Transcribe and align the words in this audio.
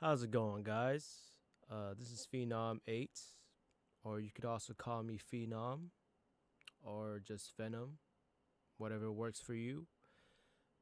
How's 0.00 0.22
it 0.22 0.30
going, 0.30 0.62
guys? 0.62 1.06
Uh, 1.70 1.92
this 1.94 2.10
is 2.10 2.26
Phenom8, 2.32 3.10
or 4.02 4.18
you 4.18 4.30
could 4.34 4.46
also 4.46 4.72
call 4.72 5.02
me 5.02 5.18
Phenom, 5.18 5.90
or 6.82 7.20
just 7.22 7.52
Venom, 7.58 7.98
whatever 8.78 9.12
works 9.12 9.40
for 9.40 9.52
you. 9.52 9.88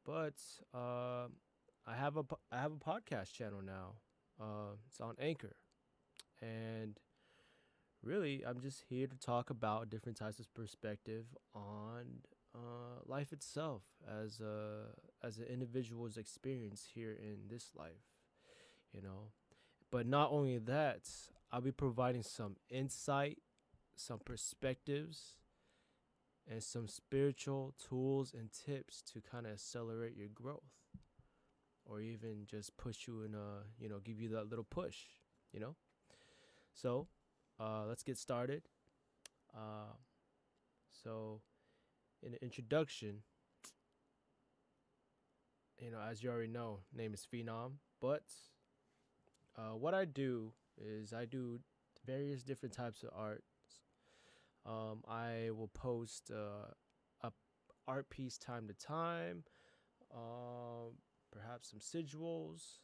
But 0.07 0.35
uh, 0.73 1.27
I 1.85 1.97
have 1.97 2.17
a 2.17 2.23
I 2.53 2.61
have 2.61 2.71
a 2.71 2.77
podcast 2.77 3.33
channel 3.33 3.61
now. 3.61 3.95
Uh, 4.41 4.77
it's 4.87 5.01
on 5.01 5.17
Anchor, 5.21 5.57
and 6.41 6.97
really, 8.05 8.45
I'm 8.47 8.61
just 8.61 8.85
here 8.89 9.09
to 9.09 9.17
talk 9.19 9.51
about 9.51 9.91
different 9.91 10.17
types 10.17 10.39
of 10.39 10.47
perspective 10.55 11.25
on 11.57 12.23
uh, 12.55 13.01
life 13.05 13.33
itself 13.33 13.83
as 14.09 14.39
a 14.39 14.91
as 15.27 15.39
an 15.39 15.47
individual's 15.47 16.17
experience 16.17 16.87
here 16.95 17.19
in 17.21 17.49
this 17.49 17.73
life 17.77 18.18
you 18.93 19.03
know. 19.03 19.33
But 19.91 20.07
not 20.07 20.31
only 20.31 20.59
that, 20.59 21.09
I'll 21.51 21.61
be 21.61 21.73
providing 21.73 22.23
some 22.23 22.57
insight, 22.69 23.39
some 23.97 24.19
perspectives, 24.19 25.37
and 26.51 26.63
some 26.63 26.89
spiritual 26.89 27.75
tools 27.89 28.35
and 28.37 28.51
tips 28.53 29.03
to 29.13 29.21
kind 29.21 29.47
of 29.47 29.53
accelerate 29.53 30.17
your 30.17 30.29
growth 30.29 30.63
or 31.85 32.01
even 32.01 32.45
just 32.47 32.77
push 32.77 33.07
you 33.07 33.23
in 33.23 33.35
a, 33.35 33.65
you 33.81 33.89
know, 33.89 33.99
give 34.05 34.21
you 34.21 34.29
that 34.31 34.49
little 34.49 34.65
push, 34.65 34.97
you 35.53 35.61
know? 35.61 35.75
So, 36.75 37.09
uh, 37.59 37.85
let's 37.89 38.03
get 38.03 38.19
started. 38.19 38.63
Uh, 39.55 39.95
so, 41.03 41.41
in 42.23 42.33
the 42.33 42.43
introduction, 42.43 43.23
you 45.81 45.91
know, 45.91 45.99
as 46.01 46.23
you 46.23 46.31
already 46.31 46.49
know, 46.53 46.81
name 46.95 47.15
is 47.15 47.27
Phenom, 47.33 47.73
but 48.01 48.25
uh, 49.59 49.75
what 49.75 49.93
I 49.93 50.05
do 50.05 50.53
is 50.81 51.13
I 51.13 51.25
do 51.25 51.59
various 52.07 52.43
different 52.43 52.75
types 52.75 53.03
of 53.03 53.11
art. 53.15 53.43
Um, 54.65 55.03
I 55.09 55.51
will 55.51 55.71
post 55.75 56.31
uh, 56.33 56.73
a 57.23 57.33
art 57.87 58.09
piece 58.11 58.39
time 58.39 58.69
to 58.69 58.75
time, 58.75 59.43
um, 60.15 60.95
perhaps 61.33 61.71
some 61.71 61.81
sigils, 61.81 62.79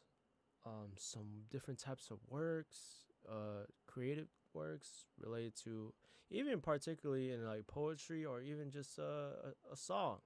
um, 0.65 0.91
some 0.97 1.43
different 1.49 1.79
types 1.79 2.11
of 2.11 2.17
works, 2.27 3.05
uh, 3.29 3.65
creative 3.87 4.27
works 4.53 5.05
related 5.23 5.55
to 5.63 5.93
even 6.31 6.59
particularly 6.59 7.31
in 7.31 7.45
like 7.45 7.67
poetry 7.67 8.25
or 8.25 8.41
even 8.41 8.71
just 8.71 8.99
uh, 8.99 9.03
a, 9.03 9.73
a 9.73 9.77
song 9.77 10.17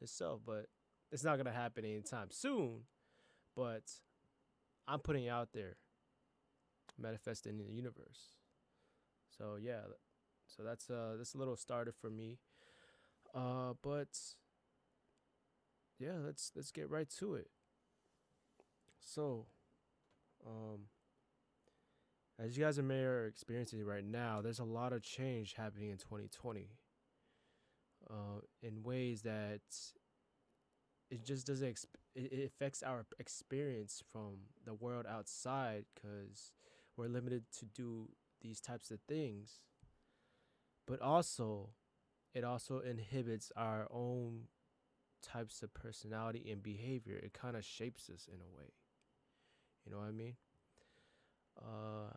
itself. 0.00 0.40
But 0.44 0.66
it's 1.12 1.24
not 1.24 1.36
gonna 1.36 1.52
happen 1.52 1.84
anytime 1.84 2.28
soon. 2.30 2.80
But 3.54 3.90
I'm 4.90 5.00
putting 5.00 5.28
out 5.28 5.50
there, 5.54 5.76
manifesting 6.98 7.58
in 7.58 7.66
the 7.66 7.72
universe. 7.72 8.34
So 9.38 9.56
yeah, 9.60 9.82
so 10.46 10.62
that's 10.64 10.90
uh 10.90 11.14
that's 11.16 11.34
a 11.34 11.38
little 11.38 11.56
starter 11.56 11.92
for 11.92 12.10
me. 12.10 12.38
Uh, 13.34 13.74
but 13.82 14.18
yeah, 15.98 16.14
let's 16.24 16.50
let's 16.56 16.72
get 16.72 16.90
right 16.90 17.08
to 17.18 17.34
it. 17.34 17.48
So, 18.98 19.46
um, 20.46 20.86
as 22.38 22.56
you 22.56 22.64
guys 22.64 22.78
are 22.78 22.82
may 22.82 23.02
are 23.02 23.26
experiencing 23.26 23.84
right 23.84 24.04
now, 24.04 24.40
there's 24.42 24.58
a 24.58 24.64
lot 24.64 24.92
of 24.92 25.02
change 25.02 25.54
happening 25.54 25.90
in 25.90 25.98
2020. 25.98 26.68
Uh, 28.10 28.40
in 28.62 28.82
ways 28.82 29.22
that 29.22 29.60
it 31.10 31.24
just 31.24 31.46
doesn't 31.46 31.68
exp- 32.16 32.32
it, 32.32 32.44
affects 32.46 32.82
our 32.82 33.06
experience 33.18 34.02
from 34.12 34.48
the 34.64 34.74
world 34.74 35.06
outside 35.08 35.84
because 35.94 36.52
we're 36.96 37.08
limited 37.08 37.44
to 37.58 37.66
do 37.66 38.08
these 38.40 38.60
types 38.60 38.90
of 38.90 39.00
things. 39.08 39.62
But 40.86 41.00
also 41.00 41.70
it 42.34 42.44
also 42.44 42.80
inhibits 42.80 43.52
our 43.56 43.88
own 43.90 44.48
types 45.22 45.62
of 45.62 45.74
personality 45.74 46.50
and 46.50 46.62
behavior. 46.62 47.16
It 47.16 47.34
kind 47.34 47.56
of 47.56 47.64
shapes 47.64 48.10
us 48.10 48.28
in 48.28 48.40
a 48.40 48.56
way. 48.56 48.72
You 49.84 49.92
know 49.92 49.98
what 49.98 50.08
i 50.08 50.12
mean? 50.12 50.36
Uh 51.58 52.14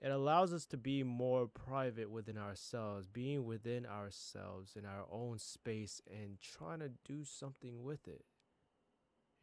it 0.00 0.10
allows 0.10 0.52
us 0.52 0.66
to 0.66 0.76
be 0.76 1.02
more 1.02 1.46
private 1.48 2.10
within 2.10 2.36
ourselves, 2.36 3.06
being 3.08 3.44
within 3.44 3.86
ourselves 3.86 4.76
in 4.76 4.84
our 4.84 5.06
own 5.10 5.38
space 5.38 6.00
and 6.06 6.38
trying 6.40 6.80
to 6.80 6.90
do 7.04 7.24
something 7.24 7.82
with 7.82 8.06
it. 8.06 8.24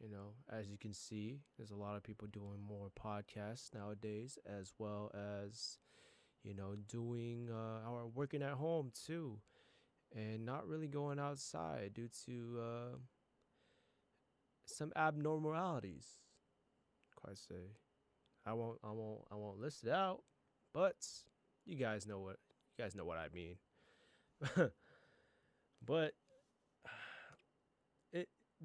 You 0.02 0.10
know, 0.10 0.34
as 0.50 0.68
you 0.68 0.76
can 0.76 0.92
see, 0.92 1.38
there's 1.56 1.70
a 1.70 1.76
lot 1.76 1.96
of 1.96 2.02
people 2.02 2.26
doing 2.28 2.58
more 2.66 2.90
podcasts 2.90 3.72
nowadays, 3.72 4.36
as 4.46 4.72
well 4.78 5.12
as, 5.14 5.78
you 6.42 6.54
know, 6.54 6.74
doing 6.88 7.48
uh, 7.50 7.88
our 7.88 8.06
working 8.06 8.42
at 8.42 8.54
home 8.54 8.90
too, 9.06 9.38
and 10.14 10.44
not 10.44 10.66
really 10.66 10.88
going 10.88 11.20
outside 11.20 11.92
due 11.94 12.08
to 12.26 12.60
uh, 12.60 12.96
some 14.66 14.92
abnormalities. 14.96 16.06
Quite 17.14 17.38
say, 17.38 17.76
I 18.44 18.54
won't, 18.54 18.78
I 18.82 18.90
won't, 18.90 19.22
I 19.30 19.36
won't 19.36 19.60
list 19.60 19.84
it 19.84 19.90
out 19.90 20.22
but 20.72 21.06
you 21.64 21.76
guys 21.76 22.06
know 22.06 22.20
what 22.20 22.36
you 22.76 22.84
guys 22.84 22.94
know 22.94 23.04
what 23.04 23.18
I 23.18 23.28
mean. 23.34 23.56
but 25.86 26.12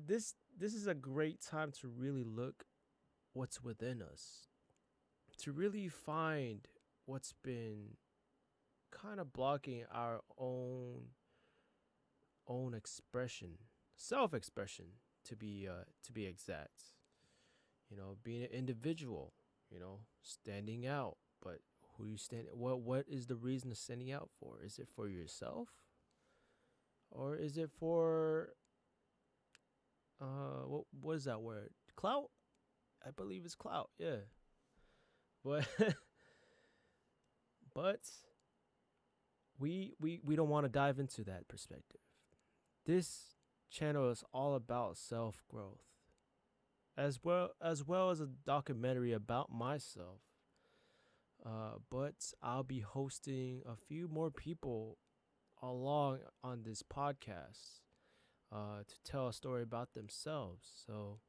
this 0.05 0.35
this 0.57 0.73
is 0.73 0.87
a 0.87 0.93
great 0.93 1.41
time 1.41 1.71
to 1.81 1.87
really 1.87 2.23
look 2.23 2.65
what's 3.33 3.63
within 3.63 4.01
us. 4.01 4.47
To 5.39 5.51
really 5.51 5.87
find 5.87 6.67
what's 7.05 7.33
been 7.43 7.97
kind 8.91 9.19
of 9.19 9.33
blocking 9.33 9.83
our 9.93 10.21
own 10.37 11.07
own 12.47 12.73
expression, 12.73 13.57
self-expression 13.95 14.85
to 15.25 15.35
be 15.35 15.67
uh, 15.69 15.85
to 16.03 16.11
be 16.11 16.25
exact. 16.25 16.93
You 17.89 17.97
know, 17.97 18.17
being 18.23 18.43
an 18.43 18.49
individual, 18.51 19.33
you 19.69 19.79
know, 19.79 19.99
standing 20.21 20.85
out, 20.85 21.17
but 21.41 21.59
who 21.97 22.05
you 22.05 22.17
stand 22.17 22.47
what 22.53 22.79
what 22.79 23.05
is 23.07 23.27
the 23.27 23.35
reason 23.35 23.71
of 23.71 23.77
standing 23.77 24.11
out 24.11 24.29
for 24.39 24.59
is 24.63 24.77
it 24.77 24.87
for 24.87 25.07
yourself 25.07 25.69
or 27.09 27.35
is 27.35 27.57
it 27.57 27.71
for 27.79 28.49
uh 30.22 30.66
what 30.66 30.83
what 31.00 31.16
is 31.16 31.25
that 31.25 31.41
word? 31.41 31.69
Clout? 31.95 32.29
I 33.05 33.11
believe 33.11 33.44
it's 33.45 33.55
clout 33.55 33.89
yeah. 33.97 34.17
But 35.44 35.67
but 37.73 38.01
we 39.59 39.94
we 40.00 40.19
we 40.23 40.35
don't 40.35 40.50
want 40.50 40.66
to 40.66 40.69
dive 40.69 41.00
into 41.00 41.23
that 41.25 41.47
perspective. 41.47 42.01
This 42.85 43.35
channel 43.69 44.09
is 44.09 44.23
all 44.33 44.56
about 44.56 44.97
self 44.97 45.44
growth 45.50 45.88
as 46.97 47.19
well 47.23 47.51
as 47.61 47.85
well 47.85 48.09
as 48.09 48.19
a 48.19 48.27
documentary 48.45 49.13
about 49.13 49.51
myself. 49.51 50.22
Uh, 51.45 51.77
but 51.91 52.33
I'll 52.41 52.63
be 52.63 52.79
hosting 52.79 53.61
a 53.66 53.75
few 53.75 54.07
more 54.07 54.31
people 54.31 54.97
along 55.61 56.19
on 56.44 56.63
this 56.63 56.81
podcast 56.83 57.81
uh, 58.51 58.79
to 58.87 58.95
tell 59.03 59.27
a 59.27 59.33
story 59.33 59.63
about 59.63 59.93
themselves. 59.93 60.69
So, 60.85 61.19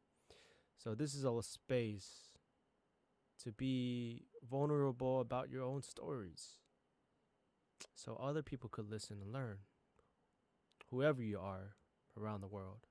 so 0.77 0.95
this 0.95 1.15
is 1.15 1.25
a 1.25 1.43
space 1.43 2.31
to 3.43 3.53
be 3.53 4.25
vulnerable 4.49 5.21
about 5.21 5.51
your 5.51 5.63
own 5.63 5.83
stories, 5.83 6.59
so 7.95 8.17
other 8.21 8.43
people 8.43 8.69
could 8.69 8.91
listen 8.91 9.19
and 9.23 9.33
learn. 9.33 9.59
Whoever 10.91 11.23
you 11.23 11.39
are 11.39 11.77
around 12.17 12.41
the 12.41 12.49
world. 12.49 12.87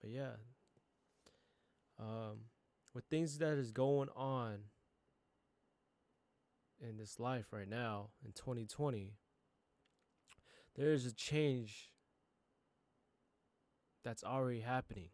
But 0.00 0.10
yeah, 0.10 0.32
um, 1.98 2.46
with 2.94 3.04
things 3.04 3.38
that 3.38 3.58
is 3.58 3.70
going 3.70 4.08
on 4.14 4.58
in 6.80 6.98
this 6.98 7.18
life 7.18 7.52
right 7.52 7.68
now 7.68 8.10
in 8.24 8.32
2020 8.32 9.14
there 10.76 10.92
is 10.92 11.06
a 11.06 11.12
change 11.12 11.90
that's 14.06 14.24
already 14.24 14.60
happening. 14.60 15.08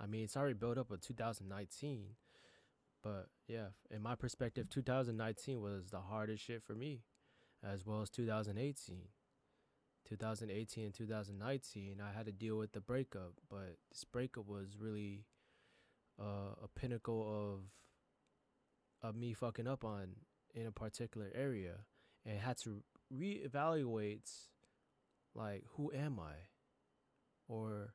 I 0.00 0.06
mean 0.06 0.22
it's 0.24 0.36
already 0.36 0.54
built 0.54 0.78
up 0.78 0.90
in 0.90 0.98
2019 0.98 2.06
but 3.02 3.26
yeah 3.46 3.66
in 3.90 4.00
my 4.00 4.14
perspective 4.14 4.68
2019 4.70 5.60
was 5.60 5.90
the 5.90 6.00
hardest 6.00 6.44
shit 6.44 6.62
for 6.62 6.74
me 6.74 7.02
as 7.62 7.84
well 7.84 8.00
as 8.00 8.08
2018 8.08 9.08
2018 10.08 10.84
and 10.84 10.94
2019 10.94 12.00
i 12.00 12.16
had 12.16 12.26
to 12.26 12.32
deal 12.32 12.56
with 12.56 12.72
the 12.72 12.80
breakup 12.80 13.32
but 13.50 13.76
this 13.90 14.04
breakup 14.04 14.46
was 14.46 14.76
really 14.78 15.26
uh, 16.18 16.54
a 16.62 16.68
pinnacle 16.74 17.60
of 19.02 19.08
of 19.08 19.16
me 19.16 19.34
fucking 19.34 19.66
up 19.66 19.84
on 19.84 20.14
in 20.54 20.66
a 20.66 20.72
particular 20.72 21.30
area 21.34 21.84
and 22.24 22.38
had 22.38 22.56
to 22.56 22.82
reevaluate 23.12 24.30
like 25.34 25.64
who 25.76 25.92
am 25.92 26.20
I 26.20 26.34
or 27.52 27.94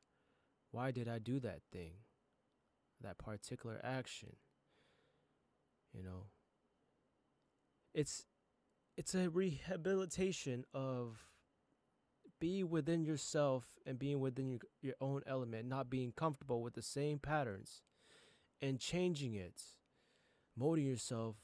why 0.70 0.90
did 0.90 1.08
I 1.08 1.18
do 1.18 1.40
that 1.40 1.60
thing? 1.72 1.92
that 3.00 3.18
particular 3.18 3.80
action. 3.82 4.36
You 5.92 6.02
know, 6.02 6.26
it's 7.94 8.24
it's 8.96 9.14
a 9.14 9.30
rehabilitation 9.30 10.64
of 10.74 11.24
being 12.40 12.68
within 12.68 13.04
yourself 13.04 13.64
and 13.86 13.98
being 13.98 14.20
within 14.20 14.48
your, 14.48 14.60
your 14.80 14.94
own 15.00 15.22
element, 15.26 15.66
not 15.66 15.90
being 15.90 16.12
comfortable 16.12 16.62
with 16.62 16.74
the 16.74 16.82
same 16.82 17.18
patterns 17.18 17.82
and 18.60 18.78
changing 18.78 19.34
it, 19.34 19.60
molding 20.56 20.86
yourself 20.86 21.36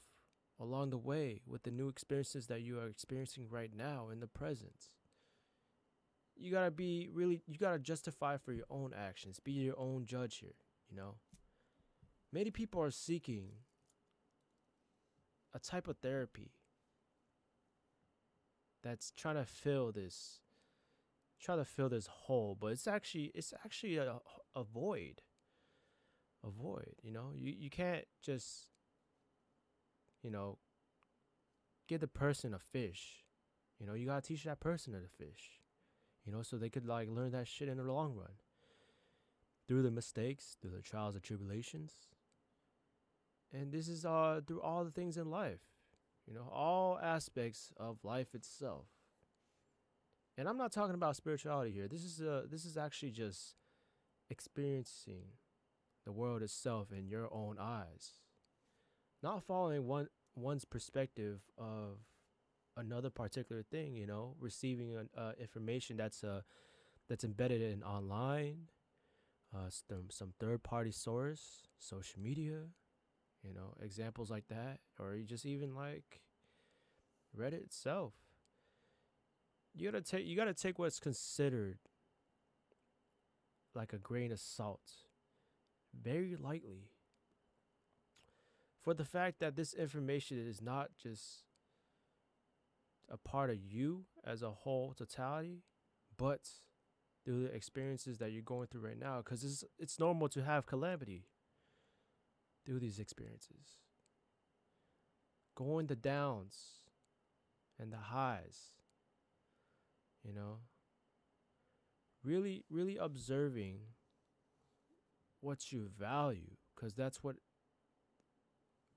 along 0.59 0.89
the 0.89 0.97
way 0.97 1.41
with 1.45 1.63
the 1.63 1.71
new 1.71 1.89
experiences 1.89 2.47
that 2.47 2.61
you 2.61 2.79
are 2.79 2.87
experiencing 2.87 3.47
right 3.49 3.71
now 3.75 4.07
in 4.09 4.21
the 4.21 4.27
present. 4.27 4.94
You 6.37 6.51
gotta 6.51 6.71
be 6.71 7.09
really, 7.11 7.41
you 7.47 7.57
gotta 7.57 7.79
justify 7.79 8.37
for 8.37 8.51
your 8.51 8.65
own 8.69 8.93
actions, 8.93 9.39
be 9.39 9.53
your 9.53 9.79
own 9.79 10.05
judge 10.05 10.37
here, 10.37 10.55
you 10.89 10.97
know? 10.97 11.15
Many 12.31 12.51
people 12.51 12.81
are 12.81 12.91
seeking 12.91 13.49
a 15.53 15.59
type 15.59 15.87
of 15.87 15.97
therapy 15.99 16.51
that's 18.83 19.11
trying 19.11 19.35
to 19.35 19.45
fill 19.45 19.91
this 19.91 20.41
try 21.41 21.55
to 21.55 21.65
fill 21.65 21.89
this 21.89 22.07
hole 22.07 22.57
but 22.59 22.67
it's 22.67 22.87
actually 22.87 23.31
it's 23.35 23.53
actually 23.63 23.97
a, 23.97 24.17
a 24.55 24.63
void. 24.63 25.21
A 26.43 26.49
void 26.49 26.95
you 27.01 27.11
know? 27.11 27.31
You, 27.33 27.53
you 27.57 27.69
can't 27.69 28.05
just 28.21 28.67
you 30.21 30.29
know 30.29 30.57
give 31.87 32.01
the 32.01 32.07
person 32.07 32.53
a 32.53 32.59
fish. 32.59 33.23
You 33.79 33.87
know 33.87 33.93
you 33.93 34.07
gotta 34.07 34.21
teach 34.21 34.43
that 34.43 34.59
person 34.59 34.93
to 34.93 34.99
fish 35.07 35.61
you 36.25 36.31
know 36.31 36.41
so 36.41 36.57
they 36.57 36.69
could 36.69 36.85
like 36.85 37.09
learn 37.09 37.31
that 37.31 37.47
shit 37.47 37.69
in 37.69 37.77
the 37.77 37.83
long 37.83 38.15
run. 38.15 38.33
Through 39.67 39.83
the 39.83 39.91
mistakes 39.91 40.57
through 40.61 40.71
the 40.71 40.81
trials 40.81 41.15
and 41.15 41.23
tribulations. 41.23 41.91
And 43.53 43.71
this 43.71 43.87
is 43.87 44.05
uh 44.05 44.41
through 44.45 44.61
all 44.61 44.83
the 44.83 44.91
things 44.91 45.17
in 45.17 45.29
life 45.29 45.61
you 46.27 46.33
know 46.33 46.49
all 46.51 46.99
aspects 47.01 47.71
of 47.77 47.97
life 48.03 48.33
itself. 48.33 48.85
And 50.37 50.49
i'm 50.49 50.57
not 50.57 50.71
talking 50.71 50.95
about 50.95 51.15
spirituality 51.15 51.71
here. 51.71 51.87
This 51.87 52.03
is 52.03 52.21
uh 52.21 52.43
this 52.49 52.65
is 52.65 52.77
actually 52.77 53.11
just 53.11 53.55
experiencing 54.29 55.25
the 56.05 56.11
world 56.11 56.41
itself 56.41 56.91
in 56.91 57.07
your 57.07 57.31
own 57.33 57.57
eyes. 57.59 58.13
Not 59.23 59.43
following 59.43 59.87
one 59.87 60.09
one's 60.35 60.65
perspective 60.65 61.39
of 61.57 61.99
another 62.77 63.09
particular 63.09 63.63
thing 63.63 63.95
you 63.95 64.05
know 64.05 64.35
receiving 64.39 64.95
an, 64.95 65.09
uh, 65.17 65.31
information 65.39 65.97
that's 65.97 66.23
uh 66.23 66.41
that's 67.09 67.23
embedded 67.23 67.61
in 67.61 67.83
online 67.83 68.67
uh 69.55 69.69
some, 69.69 70.05
some 70.09 70.33
third 70.39 70.63
party 70.63 70.91
source 70.91 71.67
social 71.79 72.21
media 72.21 72.61
you 73.43 73.53
know 73.53 73.73
examples 73.81 74.31
like 74.31 74.47
that 74.49 74.79
or 74.99 75.15
you 75.15 75.23
just 75.25 75.45
even 75.45 75.75
like 75.75 76.21
reddit 77.37 77.63
itself. 77.63 78.13
You 79.73 79.91
gotta 79.91 80.03
take 80.03 80.25
you 80.25 80.35
gotta 80.35 80.53
take 80.53 80.79
what's 80.79 80.99
considered 80.99 81.79
like 83.73 83.93
a 83.93 83.97
grain 83.97 84.31
of 84.31 84.39
salt 84.39 84.91
very 85.93 86.35
lightly. 86.35 86.91
For 88.81 88.93
the 88.93 89.05
fact 89.05 89.39
that 89.39 89.55
this 89.55 89.73
information 89.73 90.37
is 90.37 90.61
not 90.61 90.91
just 91.01 91.44
a 93.09 93.17
part 93.17 93.49
of 93.49 93.57
you 93.57 94.05
as 94.25 94.41
a 94.41 94.51
whole 94.51 94.93
totality 94.97 95.63
but 96.17 96.49
through 97.25 97.43
the 97.43 97.53
experiences 97.53 98.19
that 98.19 98.31
you're 98.31 98.41
going 98.41 98.67
through 98.67 98.81
right 98.81 98.99
now 98.99 99.17
because 99.17 99.43
it's, 99.43 99.63
it's 99.79 99.99
normal 99.99 100.29
to 100.29 100.43
have 100.43 100.65
calamity 100.65 101.25
through 102.65 102.79
these 102.79 102.99
experiences. 102.99 103.79
Going 105.55 105.87
the 105.87 105.95
downs 105.95 106.55
and 107.79 107.91
the 107.91 107.97
highs. 107.97 108.73
You 110.23 110.33
know? 110.33 110.59
Really, 112.23 112.63
really 112.69 112.97
observing 112.97 113.79
what 115.41 115.71
you 115.71 115.89
value 115.97 116.57
because 116.75 116.95
that's 116.95 117.23
what 117.23 117.35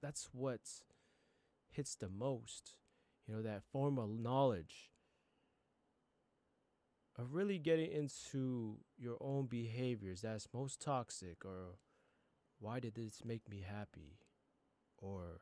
that's 0.01 0.31
what 0.33 0.61
hits 1.71 1.95
the 1.95 2.09
most 2.09 2.75
you 3.29 3.35
know 3.35 3.43
that 3.43 3.63
form 3.71 3.99
of 3.99 4.09
knowledge 4.11 4.91
of 7.19 7.35
really 7.35 7.59
getting 7.59 7.91
into 7.91 8.77
your 8.97 9.17
own 9.21 9.47
behaviors 9.47 10.23
that's 10.23 10.49
most 10.55 10.81
toxic 10.81 11.45
or 11.45 11.77
why 12.61 12.81
did 12.81 12.95
this 12.95 13.23
make 13.25 13.49
me 13.49 13.65
happy? 13.69 14.19
Or 15.01 15.41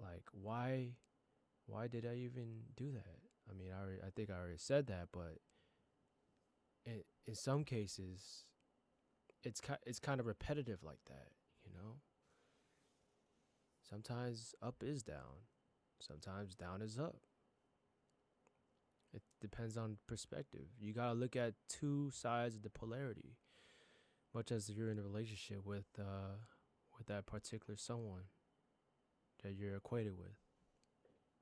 like 0.00 0.24
why 0.32 0.96
why 1.66 1.88
did 1.88 2.06
I 2.06 2.16
even 2.16 2.62
do 2.76 2.92
that? 2.92 3.18
I 3.50 3.54
mean, 3.54 3.68
I 3.72 3.80
already, 3.80 4.00
I 4.06 4.10
think 4.14 4.30
I 4.30 4.34
already 4.34 4.58
said 4.58 4.86
that, 4.88 5.08
but 5.12 5.38
in 6.84 7.02
in 7.26 7.34
some 7.34 7.64
cases 7.64 8.44
it's 9.42 9.60
ki- 9.60 9.84
it's 9.86 10.00
kind 10.00 10.20
of 10.20 10.26
repetitive 10.26 10.82
like 10.82 11.04
that, 11.06 11.28
you 11.64 11.72
know? 11.72 11.96
Sometimes 13.88 14.54
up 14.60 14.82
is 14.82 15.02
down. 15.02 15.46
Sometimes 16.00 16.54
down 16.54 16.82
is 16.82 16.98
up. 16.98 17.16
It 19.14 19.22
depends 19.40 19.76
on 19.76 19.96
perspective. 20.06 20.66
You 20.78 20.92
got 20.92 21.08
to 21.08 21.14
look 21.14 21.36
at 21.36 21.54
two 21.68 22.10
sides 22.12 22.56
of 22.56 22.62
the 22.62 22.70
polarity 22.70 23.36
much 24.36 24.52
as 24.52 24.68
if 24.68 24.76
you're 24.76 24.90
in 24.90 24.98
a 24.98 25.02
relationship 25.02 25.64
with 25.64 25.86
uh, 25.98 26.36
with 26.98 27.06
that 27.06 27.24
particular 27.24 27.74
someone 27.76 28.24
that 29.42 29.54
you're 29.54 29.76
equated 29.76 30.18
with. 30.18 30.36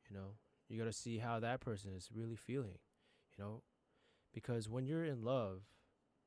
You 0.08 0.16
know, 0.16 0.36
you 0.68 0.78
got 0.78 0.84
to 0.84 0.92
see 0.92 1.18
how 1.18 1.40
that 1.40 1.60
person 1.60 1.90
is 1.96 2.08
really 2.14 2.36
feeling. 2.36 2.78
You 3.36 3.44
know, 3.44 3.62
because 4.32 4.68
when 4.68 4.86
you're 4.86 5.04
in 5.04 5.24
love, 5.24 5.62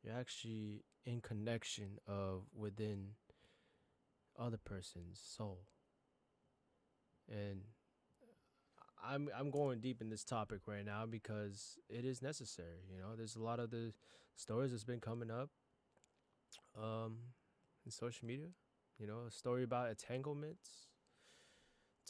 you're 0.03 0.13
actually 0.13 0.83
in 1.05 1.21
connection 1.21 1.99
of 2.05 2.43
within 2.53 3.11
other 4.37 4.57
person's 4.57 5.21
soul. 5.23 5.61
And 7.29 7.61
I'm 9.03 9.29
I'm 9.37 9.51
going 9.51 9.79
deep 9.79 10.01
in 10.01 10.09
this 10.09 10.23
topic 10.23 10.61
right 10.67 10.85
now 10.85 11.05
because 11.05 11.77
it 11.89 12.05
is 12.05 12.21
necessary. 12.21 12.81
You 12.91 12.99
know, 12.99 13.15
there's 13.15 13.35
a 13.35 13.41
lot 13.43 13.59
of 13.59 13.69
the 13.71 13.93
stories 14.35 14.71
that's 14.71 14.83
been 14.83 14.99
coming 14.99 15.31
up 15.31 15.49
um, 16.77 17.17
in 17.85 17.91
social 17.91 18.27
media. 18.27 18.47
You 18.99 19.07
know, 19.07 19.25
a 19.27 19.31
story 19.31 19.63
about 19.63 19.89
entanglements, 19.89 20.87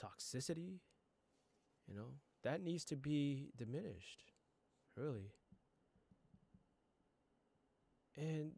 toxicity. 0.01 0.79
You 1.87 1.95
know, 1.95 2.07
that 2.43 2.61
needs 2.61 2.83
to 2.85 2.95
be 2.95 3.49
diminished, 3.57 4.23
really. 4.95 5.31
And 8.17 8.53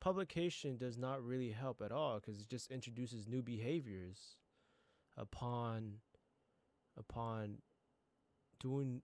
publication 0.00 0.76
does 0.76 0.96
not 0.96 1.22
really 1.24 1.50
help 1.50 1.82
at 1.82 1.90
all 1.92 2.20
because 2.20 2.40
it 2.40 2.48
just 2.48 2.70
introduces 2.70 3.26
new 3.26 3.42
behaviors 3.42 4.36
upon 5.16 5.94
upon 6.98 7.58
doing 8.60 9.02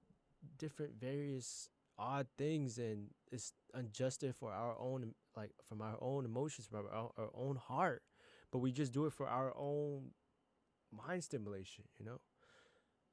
different 0.58 0.94
various 1.00 1.68
odd 1.98 2.26
things 2.36 2.78
and 2.78 3.08
it's 3.30 3.52
unjusted 3.74 4.34
for 4.34 4.52
our 4.52 4.76
own 4.78 5.14
like 5.36 5.52
from 5.64 5.80
our 5.80 5.96
own 6.00 6.24
emotions 6.24 6.66
from 6.66 6.86
our, 6.86 7.10
our 7.16 7.30
own 7.34 7.56
heart. 7.56 8.02
But 8.50 8.58
we 8.58 8.72
just 8.72 8.92
do 8.92 9.06
it 9.06 9.12
for 9.12 9.26
our 9.26 9.52
own 9.56 10.10
mind 10.92 11.24
stimulation 11.24 11.84
you 11.98 12.04
know? 12.04 12.20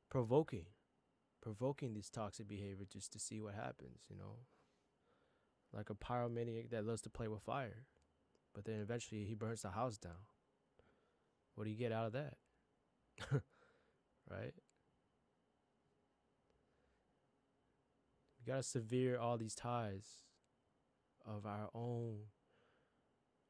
Provoking 0.09 0.65
provoking 1.41 1.93
this 1.93 2.09
toxic 2.09 2.47
behavior 2.47 2.85
just 2.91 3.11
to 3.13 3.19
see 3.19 3.39
what 3.39 3.55
happens 3.55 4.01
you 4.09 4.15
know? 4.15 4.37
Like 5.73 5.89
a 5.89 5.95
pyromaniac 5.95 6.69
that 6.71 6.85
loves 6.85 7.01
to 7.03 7.09
play 7.09 7.27
with 7.27 7.41
fire 7.43 7.85
but 8.53 8.65
then 8.65 8.81
eventually 8.81 9.23
he 9.23 9.33
burns 9.33 9.61
the 9.61 9.69
house 9.69 9.97
down. 9.97 10.25
What 11.55 11.63
do 11.63 11.69
you 11.69 11.77
get 11.77 11.91
out 11.91 12.07
of 12.07 12.13
that? 12.13 12.35
Right 14.29 14.53
gotta 18.51 18.63
sever 18.63 19.17
all 19.17 19.37
these 19.37 19.55
ties 19.55 20.05
of 21.25 21.45
our 21.45 21.69
own 21.73 22.17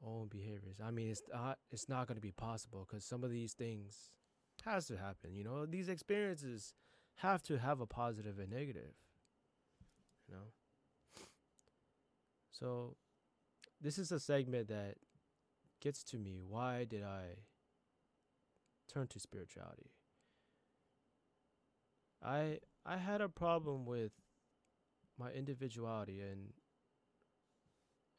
own 0.04 0.28
behaviors. 0.28 0.76
I 0.82 0.90
mean, 0.90 1.10
it's 1.10 1.22
not 1.32 1.58
it's 1.70 1.88
not 1.88 2.06
gonna 2.06 2.20
be 2.20 2.32
possible 2.32 2.86
because 2.88 3.04
some 3.04 3.24
of 3.24 3.30
these 3.30 3.52
things 3.52 4.10
has 4.64 4.86
to 4.86 4.96
happen. 4.96 5.34
You 5.34 5.44
know, 5.44 5.66
these 5.66 5.88
experiences 5.88 6.74
have 7.16 7.42
to 7.44 7.58
have 7.58 7.80
a 7.80 7.86
positive 7.86 8.38
and 8.38 8.50
negative. 8.50 8.94
You 10.28 10.34
know. 10.34 11.24
So, 12.52 12.96
this 13.80 13.98
is 13.98 14.12
a 14.12 14.20
segment 14.20 14.68
that 14.68 14.96
gets 15.80 16.04
to 16.04 16.18
me. 16.18 16.42
Why 16.46 16.84
did 16.84 17.02
I 17.02 17.38
turn 18.92 19.08
to 19.08 19.18
spirituality? 19.18 19.90
I 22.24 22.58
I 22.86 22.98
had 22.98 23.20
a 23.20 23.28
problem 23.28 23.84
with 23.84 24.12
my 25.22 25.30
individuality 25.30 26.20
and 26.20 26.52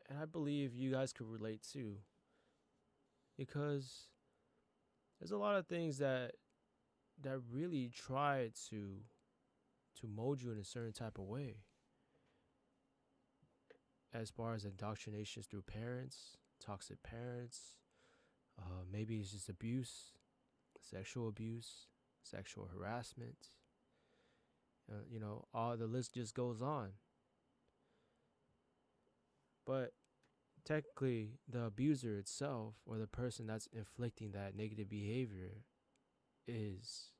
and 0.09 0.19
I 0.19 0.25
believe 0.25 0.75
you 0.75 0.91
guys 0.91 1.13
could 1.13 1.27
relate 1.27 1.61
too. 1.63 1.95
Because 3.37 4.07
there's 5.19 5.31
a 5.31 5.37
lot 5.37 5.55
of 5.55 5.65
things 5.67 5.97
that 5.99 6.33
that 7.21 7.39
really 7.51 7.89
try 7.89 8.49
to 8.69 8.97
to 9.99 10.07
mold 10.07 10.41
you 10.41 10.51
in 10.51 10.57
a 10.57 10.63
certain 10.63 10.93
type 10.93 11.17
of 11.17 11.25
way. 11.25 11.57
As 14.13 14.29
far 14.29 14.53
as 14.53 14.65
indoctrinations 14.65 15.47
through 15.47 15.63
parents, 15.63 16.37
toxic 16.63 17.01
parents, 17.01 17.77
uh, 18.59 18.83
maybe 18.91 19.15
it's 19.15 19.31
just 19.31 19.49
abuse, 19.49 20.11
sexual 20.79 21.27
abuse, 21.27 21.87
sexual 22.21 22.69
harassment. 22.71 23.37
Uh, 24.93 25.03
you 25.09 25.19
know, 25.19 25.45
all 25.53 25.75
the 25.75 25.87
list 25.87 26.13
just 26.13 26.35
goes 26.35 26.61
on. 26.61 26.89
But 29.65 29.93
technically, 30.65 31.39
the 31.49 31.65
abuser 31.65 32.17
itself, 32.17 32.75
or 32.85 32.97
the 32.97 33.07
person 33.07 33.47
that's 33.47 33.67
inflicting 33.73 34.31
that 34.31 34.55
negative 34.55 34.89
behavior, 34.89 35.63
is 36.47 37.11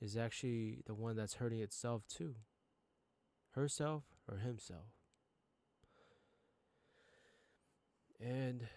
is 0.00 0.16
actually 0.16 0.82
the 0.86 0.94
one 0.94 1.16
that's 1.16 1.34
hurting 1.34 1.60
itself 1.60 2.02
too. 2.08 2.34
Herself 3.52 4.02
or 4.28 4.38
himself. 4.38 4.90
And 8.20 8.68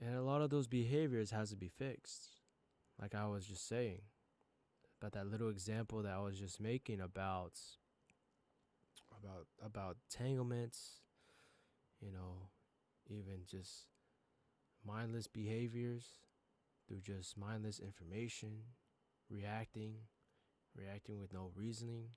and 0.00 0.16
a 0.16 0.22
lot 0.22 0.42
of 0.42 0.50
those 0.50 0.66
behaviors 0.66 1.30
has 1.30 1.50
to 1.50 1.56
be 1.56 1.68
fixed. 1.68 2.36
Like 3.00 3.14
I 3.14 3.26
was 3.26 3.46
just 3.46 3.66
saying. 3.68 4.02
About 5.02 5.14
that 5.14 5.26
little 5.26 5.50
example 5.50 6.00
that 6.04 6.12
I 6.12 6.20
was 6.20 6.38
just 6.38 6.60
making 6.60 7.00
about 7.00 7.58
about 9.18 9.48
about 9.60 9.96
entanglements, 10.08 11.00
you 12.00 12.12
know, 12.12 12.50
even 13.08 13.40
just 13.50 13.86
mindless 14.86 15.26
behaviors 15.26 16.04
through 16.86 17.00
just 17.00 17.36
mindless 17.36 17.80
information, 17.80 18.58
reacting, 19.28 19.94
reacting 20.76 21.18
with 21.18 21.32
no 21.32 21.50
reasoning, 21.56 22.10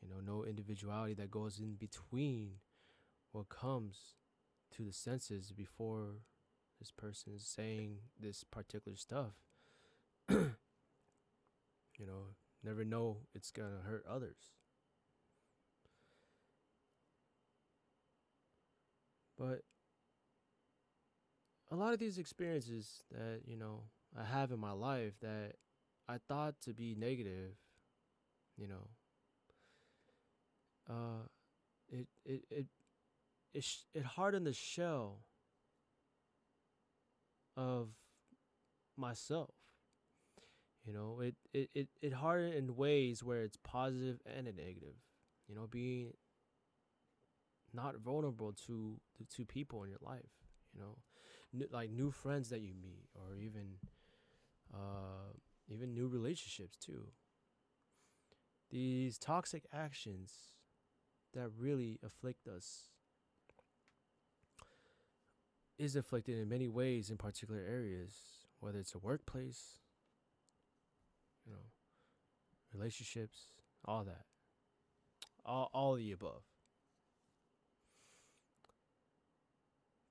you 0.00 0.08
know, 0.08 0.22
no 0.24 0.46
individuality 0.46 1.12
that 1.12 1.30
goes 1.30 1.58
in 1.58 1.74
between 1.74 2.52
what 3.32 3.50
comes 3.50 4.14
to 4.74 4.84
the 4.84 4.92
senses 4.94 5.52
before 5.52 6.22
this 6.78 6.90
person 6.90 7.34
is 7.36 7.44
saying 7.44 7.98
this 8.18 8.42
particular 8.42 8.96
stuff. 8.96 9.34
you 11.98 12.06
know, 12.06 12.34
never 12.62 12.84
know 12.84 13.18
it's 13.34 13.50
going 13.50 13.70
to 13.70 13.88
hurt 13.88 14.04
others. 14.08 14.36
But 19.38 19.62
a 21.70 21.76
lot 21.76 21.92
of 21.92 21.98
these 21.98 22.18
experiences 22.18 23.02
that, 23.12 23.42
you 23.46 23.56
know, 23.56 23.82
I 24.18 24.24
have 24.24 24.50
in 24.52 24.58
my 24.58 24.72
life 24.72 25.12
that 25.20 25.54
I 26.08 26.18
thought 26.28 26.54
to 26.62 26.72
be 26.72 26.94
negative, 26.98 27.52
you 28.56 28.68
know, 28.68 28.88
uh, 30.88 31.26
it, 31.90 32.06
it, 32.24 32.44
it, 32.50 32.66
it, 33.54 33.64
sh- 33.64 33.84
it 33.94 34.04
hardened 34.04 34.46
the 34.46 34.52
shell 34.52 35.20
of 37.56 37.88
myself. 38.96 39.57
You 40.88 40.94
know, 40.94 41.20
it, 41.22 41.36
it, 41.54 41.70
it, 41.76 41.88
it 42.02 42.14
hardened 42.14 42.54
in 42.54 42.76
ways 42.76 43.22
where 43.22 43.42
it's 43.44 43.58
positive 43.58 44.20
and 44.26 44.48
a 44.48 44.52
negative. 44.54 44.96
You 45.48 45.56
know, 45.56 45.68
being 45.70 46.14
not 47.72 47.96
vulnerable 47.98 48.52
to 48.66 48.98
two 49.34 49.44
people 49.44 49.82
in 49.84 49.90
your 49.90 49.98
life. 50.02 50.30
You 50.74 50.80
know, 50.80 50.96
N- 51.54 51.68
like 51.72 51.90
new 51.90 52.10
friends 52.10 52.50
that 52.50 52.60
you 52.60 52.74
meet, 52.80 53.08
or 53.14 53.36
even 53.36 53.76
uh, 54.74 55.32
even 55.68 55.94
new 55.94 56.08
relationships 56.08 56.76
too. 56.76 57.08
These 58.70 59.18
toxic 59.18 59.66
actions 59.72 60.54
that 61.34 61.50
really 61.58 61.98
afflict 62.04 62.48
us 62.48 62.90
is 65.78 65.96
afflicted 65.96 66.38
in 66.38 66.48
many 66.48 66.68
ways 66.68 67.10
in 67.10 67.16
particular 67.16 67.60
areas, 67.60 68.12
whether 68.60 68.78
it's 68.78 68.94
a 68.94 68.98
workplace, 68.98 69.78
relationships, 72.72 73.38
all 73.84 74.04
that. 74.04 74.24
All 75.44 75.70
all 75.72 75.94
the 75.94 76.12
above. 76.12 76.42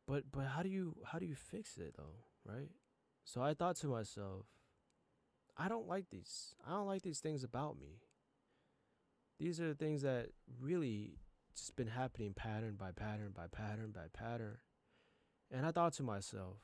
But 0.07 0.23
but 0.31 0.45
how 0.45 0.63
do 0.63 0.69
you 0.69 0.95
how 1.05 1.19
do 1.19 1.25
you 1.25 1.35
fix 1.35 1.77
it 1.77 1.95
though, 1.97 2.23
right? 2.45 2.69
So 3.25 3.41
I 3.41 3.53
thought 3.53 3.75
to 3.77 3.87
myself, 3.87 4.45
I 5.57 5.67
don't 5.67 5.87
like 5.87 6.09
these. 6.09 6.55
I 6.65 6.71
don't 6.71 6.87
like 6.87 7.01
these 7.01 7.19
things 7.19 7.43
about 7.43 7.77
me. 7.77 7.99
These 9.39 9.59
are 9.59 9.67
the 9.67 9.75
things 9.75 10.01
that 10.01 10.29
really 10.61 11.17
just 11.55 11.75
been 11.75 11.87
happening 11.87 12.33
pattern 12.33 12.75
by 12.77 12.91
pattern 12.91 13.31
by 13.35 13.47
pattern 13.51 13.91
by 13.93 14.07
pattern. 14.13 14.57
And 15.51 15.65
I 15.65 15.71
thought 15.71 15.93
to 15.93 16.03
myself, 16.03 16.57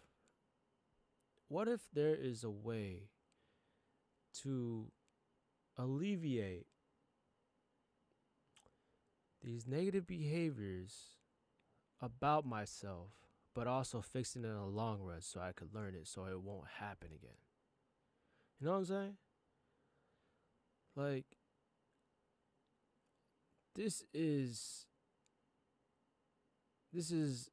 what 1.48 1.68
if 1.68 1.82
there 1.94 2.16
is 2.16 2.44
a 2.44 2.50
way 2.50 3.10
to 4.42 4.88
alleviate 5.78 6.68
these 9.44 9.68
negative 9.68 10.08
behaviors 10.08 11.18
about 12.02 12.46
myself, 12.46 13.10
but 13.54 13.68
also 13.68 14.02
fixing 14.02 14.44
it 14.44 14.48
in 14.48 14.56
the 14.56 14.66
long 14.66 15.02
run 15.02 15.22
so 15.22 15.40
I 15.40 15.52
could 15.52 15.74
learn 15.74 15.96
it 15.96 16.08
so 16.08 16.26
it 16.26 16.42
won't 16.42 16.68
happen 16.80 17.10
again? 17.14 17.38
You 18.60 18.68
know 18.68 18.74
what 18.74 18.80
I'm 18.80 18.86
saying? 18.86 19.18
Like, 20.96 21.26
this 23.76 24.04
is 24.14 24.86
this 26.94 27.12
is 27.12 27.50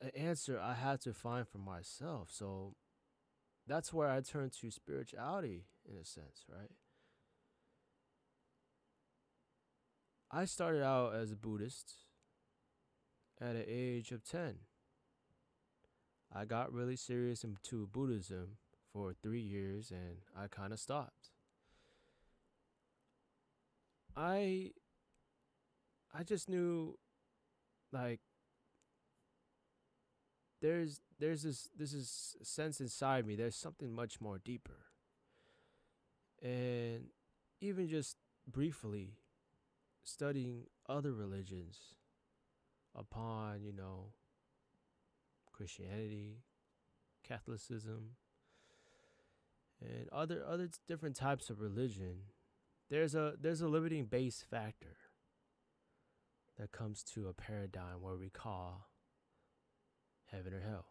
an 0.00 0.10
answer 0.16 0.60
I 0.60 0.74
had 0.74 1.00
to 1.02 1.12
find 1.12 1.46
for 1.48 1.58
myself. 1.58 2.28
So 2.30 2.76
that's 3.66 3.92
where 3.92 4.08
I 4.08 4.20
turn 4.20 4.50
to 4.60 4.70
spirituality 4.70 5.64
in 5.90 5.96
a 5.96 6.04
sense, 6.04 6.44
right? 6.48 6.70
I 10.30 10.44
started 10.44 10.82
out 10.82 11.14
as 11.14 11.32
a 11.32 11.36
Buddhist 11.36 11.94
at 13.40 13.56
an 13.56 13.64
age 13.66 14.12
of 14.12 14.24
10. 14.24 14.56
I 16.34 16.44
got 16.44 16.72
really 16.72 16.96
serious 16.96 17.44
into 17.44 17.86
Buddhism 17.86 18.58
for 18.92 19.14
three 19.22 19.40
years 19.40 19.90
and 19.90 20.18
I 20.36 20.48
kind 20.48 20.74
of 20.74 20.78
stopped. 20.78 21.30
I 24.14 24.72
I 26.12 26.24
just 26.24 26.48
knew 26.48 26.98
like 27.90 28.20
there's 30.60 31.00
there's 31.18 31.42
this 31.42 31.70
this 31.76 31.94
is 31.94 32.36
sense 32.42 32.80
inside 32.80 33.26
me 33.26 33.36
there's 33.36 33.56
something 33.56 33.94
much 33.94 34.20
more 34.20 34.38
deeper 34.44 34.86
and 36.42 37.04
even 37.60 37.88
just 37.88 38.16
briefly 38.46 39.12
studying 40.08 40.64
other 40.88 41.12
religions 41.12 41.94
upon 42.94 43.62
you 43.62 43.72
know 43.72 44.12
christianity 45.52 46.38
catholicism 47.26 48.10
and 49.80 50.08
other 50.10 50.42
other 50.46 50.68
different 50.86 51.14
types 51.14 51.50
of 51.50 51.60
religion 51.60 52.16
there's 52.90 53.14
a 53.14 53.34
there's 53.40 53.60
a 53.60 53.68
limiting 53.68 54.06
base 54.06 54.44
factor 54.48 54.96
that 56.58 56.72
comes 56.72 57.02
to 57.04 57.28
a 57.28 57.32
paradigm 57.32 58.00
where 58.00 58.16
we 58.16 58.30
call 58.30 58.88
heaven 60.30 60.52
or 60.52 60.60
hell. 60.60 60.86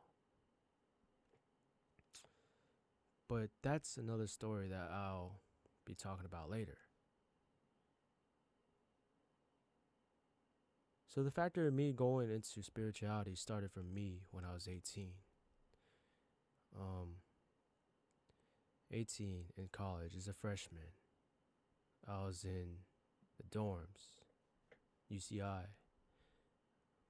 But 3.28 3.50
that's 3.62 3.98
another 3.98 4.28
story 4.28 4.70
that 4.70 4.90
I'll 4.94 5.42
be 5.86 5.94
talking 5.94 6.26
about 6.26 6.50
later. 6.50 6.78
So 11.18 11.24
the 11.24 11.32
factor 11.32 11.66
of 11.66 11.74
me 11.74 11.94
going 11.94 12.30
into 12.30 12.62
spirituality 12.62 13.34
started 13.34 13.72
from 13.72 13.92
me 13.92 14.22
when 14.30 14.46
I 14.46 14.54
was 14.54 14.68
18. 14.68 15.14
Um 16.80 17.16
18 18.92 19.46
in 19.58 19.70
college 19.72 20.16
as 20.16 20.28
a 20.28 20.34
freshman. 20.34 20.94
I 22.08 22.24
was 22.24 22.44
in 22.44 22.82
the 23.36 23.58
dorms, 23.58 24.22
UCI. 25.12 25.62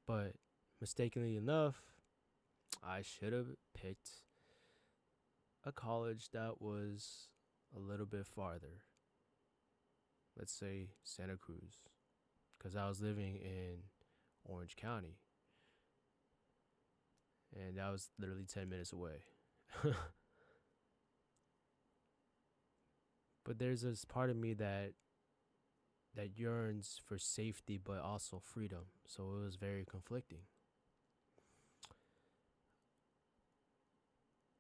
But 0.08 0.36
mistakenly 0.80 1.36
enough, 1.36 1.82
I 2.82 3.02
should 3.02 3.34
have 3.34 3.58
picked 3.74 4.22
a 5.66 5.74
college 5.74 6.30
that 6.32 6.62
was 6.62 7.28
a 7.76 7.80
little 7.80 8.06
bit 8.06 8.26
farther. 8.26 8.84
Let's 10.40 10.54
say 10.54 10.92
Santa 11.04 11.36
Cruz. 11.36 11.84
Because 12.58 12.78
I 12.78 12.88
was 12.88 13.02
living 13.02 13.36
in 13.36 13.82
Orange 14.48 14.76
County. 14.76 15.18
And 17.56 17.78
that 17.78 17.92
was 17.92 18.10
literally 18.20 18.46
10 18.46 18.70
minutes 18.70 18.92
away. 18.94 19.24
but 23.44 23.60
there's 23.60 23.82
this 23.82 24.06
part 24.06 24.30
of 24.30 24.36
me 24.36 24.54
that 24.54 24.94
that 26.16 26.38
yearns 26.38 27.00
for 27.06 27.18
safety 27.18 27.80
but 27.82 28.00
also 28.02 28.42
freedom. 28.44 28.86
So 29.08 29.24
it 29.24 29.46
was 29.46 29.56
very 29.56 29.86
conflicting. 29.86 30.40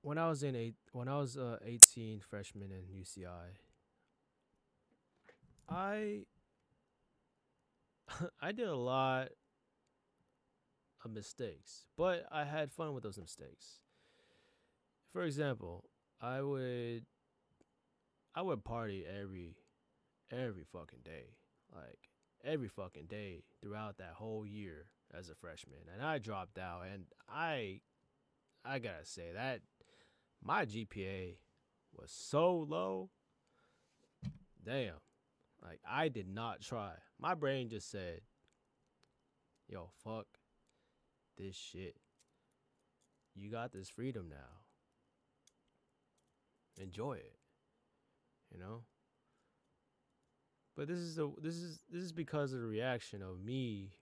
When 0.01 0.17
I 0.17 0.29
was 0.29 0.43
in 0.43 0.55
eight, 0.55 0.75
when 0.93 1.07
I 1.07 1.17
was 1.17 1.35
uh, 1.35 1.57
18 1.65 2.21
freshman 2.21 2.71
in 2.71 2.83
UCI, 3.01 3.57
I 5.67 6.25
I 8.41 8.51
did 8.51 8.67
a 8.67 8.75
lot 8.75 9.29
of 11.07 11.13
mistakes, 11.13 11.85
but 11.97 12.27
I 12.31 12.43
had 12.43 12.71
fun 12.71 12.93
with 12.93 13.03
those 13.03 13.17
mistakes. 13.17 13.79
For 15.09 15.23
example, 15.23 15.85
I 16.21 16.41
would 16.41 17.05
I 18.35 18.41
would 18.41 18.63
party 18.63 19.05
every 19.05 19.55
every 20.31 20.65
fucking 20.71 20.99
day. 21.03 21.35
Like 21.73 22.09
every 22.43 22.67
fucking 22.67 23.07
day 23.07 23.43
throughout 23.61 23.97
that 23.97 24.13
whole 24.15 24.45
year 24.45 24.87
as 25.13 25.29
a 25.29 25.35
freshman. 25.35 25.79
And 25.93 26.05
I 26.05 26.17
dropped 26.17 26.57
out 26.57 26.83
and 26.91 27.05
I 27.29 27.81
I 28.63 28.79
got 28.79 28.99
to 28.99 29.05
say 29.05 29.31
that 29.33 29.61
my 30.43 30.65
GPA 30.65 31.37
was 31.95 32.11
so 32.11 32.65
low. 32.69 33.09
Damn. 34.63 34.95
Like 35.63 35.79
I 35.89 36.09
did 36.09 36.27
not 36.27 36.61
try. 36.61 36.91
My 37.19 37.33
brain 37.33 37.69
just 37.69 37.89
said, 37.89 38.21
"Yo, 39.67 39.89
fuck 40.03 40.27
this 41.37 41.55
shit. 41.55 41.95
You 43.35 43.51
got 43.51 43.71
this 43.71 43.89
freedom 43.89 44.27
now. 44.29 44.63
Enjoy 46.81 47.13
it." 47.13 47.37
You 48.51 48.59
know? 48.59 48.81
But 50.75 50.87
this 50.87 50.99
is 50.99 51.15
the 51.15 51.31
this 51.41 51.55
is 51.55 51.79
this 51.91 52.03
is 52.03 52.11
because 52.11 52.53
of 52.53 52.61
the 52.61 52.67
reaction 52.67 53.21
of 53.21 53.43
me 53.43 53.93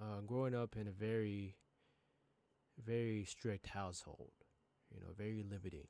uh, 0.00 0.20
growing 0.26 0.54
up 0.54 0.76
in 0.76 0.88
a 0.88 0.90
very 0.90 1.54
very 2.84 3.24
strict 3.24 3.68
household, 3.68 4.32
you 4.92 5.00
know, 5.00 5.12
very 5.16 5.44
limiting. 5.48 5.86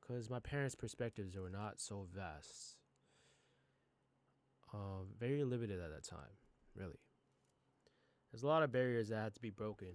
Because 0.00 0.28
my 0.28 0.40
parents' 0.40 0.74
perspectives 0.74 1.36
were 1.36 1.50
not 1.50 1.80
so 1.80 2.06
vast 2.12 2.76
um, 4.72 5.06
very 5.18 5.44
limited 5.44 5.80
at 5.80 5.90
that 5.90 6.04
time, 6.04 6.36
really. 6.74 6.98
There's 8.36 8.44
a 8.44 8.48
lot 8.48 8.62
of 8.62 8.70
barriers 8.70 9.08
that 9.08 9.16
had 9.16 9.34
to 9.36 9.40
be 9.40 9.48
broken 9.48 9.94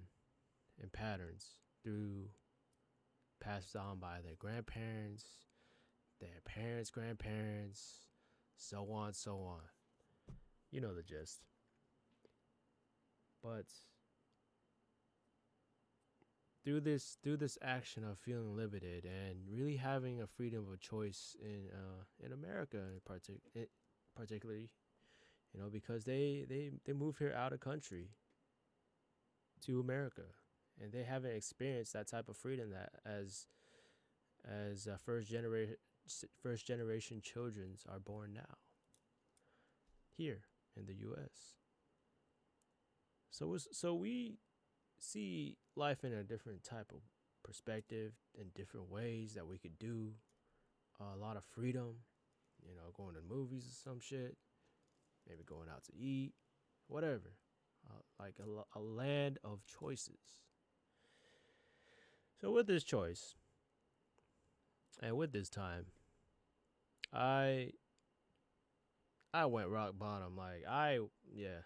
in 0.81 0.89
patterns 0.89 1.45
through 1.83 2.23
passed 3.39 3.75
on 3.75 3.99
by 3.99 4.17
their 4.23 4.33
grandparents, 4.39 5.25
their 6.19 6.41
parents' 6.43 6.89
grandparents, 6.89 8.07
so 8.57 8.91
on, 8.91 9.13
so 9.13 9.33
on. 9.33 9.59
You 10.71 10.81
know 10.81 10.95
the 10.95 11.03
gist. 11.03 11.43
But 13.43 13.67
through 16.65 16.81
this 16.81 17.19
through 17.21 17.37
this 17.37 17.59
action 17.61 18.03
of 18.03 18.17
feeling 18.17 18.55
limited 18.55 19.05
and 19.05 19.35
really 19.47 19.75
having 19.75 20.19
a 20.19 20.25
freedom 20.25 20.65
of 20.73 20.79
choice 20.79 21.35
in 21.39 21.67
uh, 21.71 22.25
in 22.25 22.31
America 22.33 22.77
in 22.77 23.01
particular 23.05 23.67
particularly, 24.15 24.71
you 25.53 25.59
know, 25.59 25.69
because 25.71 26.05
they 26.05 26.47
they 26.49 26.71
they 26.85 26.93
move 26.93 27.19
here 27.19 27.35
out 27.37 27.53
of 27.53 27.59
country 27.59 28.09
to 29.65 29.79
America, 29.79 30.23
and 30.81 30.91
they 30.91 31.03
haven't 31.03 31.35
experienced 31.35 31.93
that 31.93 32.07
type 32.07 32.29
of 32.29 32.37
freedom 32.37 32.71
that 32.71 32.91
as 33.05 33.47
as 34.45 34.87
uh, 34.87 34.97
first 34.97 35.29
generation 35.29 35.75
first 36.41 36.65
generation 36.65 37.21
childrens 37.21 37.85
are 37.89 37.99
born 37.99 38.33
now 38.33 38.57
here 40.17 40.41
in 40.75 40.85
the 40.85 40.95
U.S. 40.95 41.55
So 43.29 43.57
so 43.71 43.93
we 43.93 44.39
see 44.99 45.57
life 45.75 46.03
in 46.03 46.13
a 46.13 46.23
different 46.23 46.63
type 46.63 46.91
of 46.91 47.01
perspective 47.43 48.13
in 48.39 48.47
different 48.55 48.89
ways 48.89 49.33
that 49.33 49.47
we 49.47 49.57
could 49.57 49.79
do 49.79 50.11
a 50.99 51.17
lot 51.17 51.37
of 51.37 51.43
freedom 51.43 51.95
you 52.67 52.75
know, 52.75 52.91
going 52.93 53.15
to 53.15 53.21
movies 53.21 53.65
or 53.65 53.89
some 53.89 53.99
shit, 53.99 54.37
maybe 55.27 55.43
going 55.43 55.69
out 55.69 55.83
to 55.85 55.95
eat, 55.95 56.33
whatever. 56.87 57.33
Uh, 57.89 58.23
like 58.23 58.35
a, 58.39 58.79
a 58.79 58.81
land 58.81 59.39
of 59.43 59.59
choices. 59.65 60.19
So 62.39 62.51
with 62.51 62.67
this 62.67 62.83
choice, 62.83 63.35
and 65.01 65.17
with 65.17 65.31
this 65.31 65.49
time, 65.49 65.85
I 67.13 67.71
I 69.33 69.45
went 69.45 69.69
rock 69.69 69.93
bottom. 69.97 70.35
Like 70.35 70.65
I 70.67 70.99
yeah, 71.31 71.61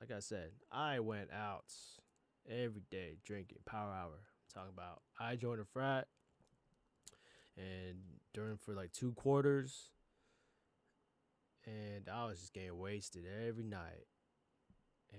like 0.00 0.10
I 0.10 0.20
said, 0.20 0.50
I 0.70 1.00
went 1.00 1.30
out 1.32 1.72
every 2.48 2.82
day 2.90 3.18
drinking 3.24 3.58
power 3.66 3.92
hour. 3.92 4.20
Talking 4.52 4.72
about 4.72 5.02
I 5.18 5.36
joined 5.36 5.60
a 5.60 5.64
frat, 5.64 6.08
and 7.56 7.96
during 8.32 8.56
for 8.56 8.74
like 8.74 8.92
two 8.92 9.12
quarters, 9.12 9.90
and 11.66 12.08
I 12.08 12.26
was 12.26 12.40
just 12.40 12.52
getting 12.52 12.78
wasted 12.78 13.24
every 13.48 13.64
night. 13.64 14.06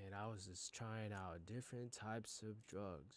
And 0.03 0.13
I 0.13 0.27
was 0.27 0.45
just 0.45 0.73
trying 0.73 1.13
out 1.13 1.45
different 1.45 1.93
types 1.93 2.41
of 2.41 2.65
drugs. 2.67 3.15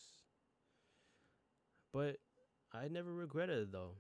But 1.93 2.19
I 2.73 2.88
never 2.88 3.12
regretted 3.12 3.59
it 3.59 3.73
though. 3.73 3.97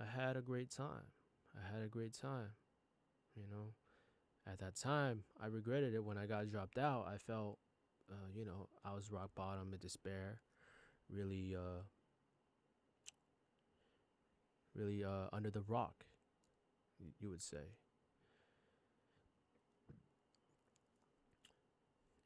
I 0.00 0.04
had 0.04 0.36
a 0.36 0.40
great 0.40 0.70
time. 0.70 1.12
I 1.54 1.74
had 1.74 1.84
a 1.84 1.88
great 1.88 2.14
time. 2.18 2.50
You 3.34 3.44
know, 3.50 3.74
at 4.50 4.58
that 4.60 4.76
time, 4.76 5.24
I 5.42 5.46
regretted 5.46 5.94
it 5.94 6.04
when 6.04 6.18
I 6.18 6.26
got 6.26 6.50
dropped 6.50 6.78
out. 6.78 7.06
I 7.06 7.18
felt, 7.18 7.58
uh, 8.10 8.30
you 8.34 8.44
know, 8.44 8.68
I 8.84 8.94
was 8.94 9.10
rock 9.10 9.30
bottom 9.34 9.72
in 9.72 9.78
despair, 9.78 10.40
really, 11.10 11.54
uh, 11.54 11.82
really 14.74 15.04
uh, 15.04 15.28
under 15.32 15.50
the 15.50 15.62
rock, 15.62 16.04
you 17.20 17.28
would 17.28 17.42
say. 17.42 17.74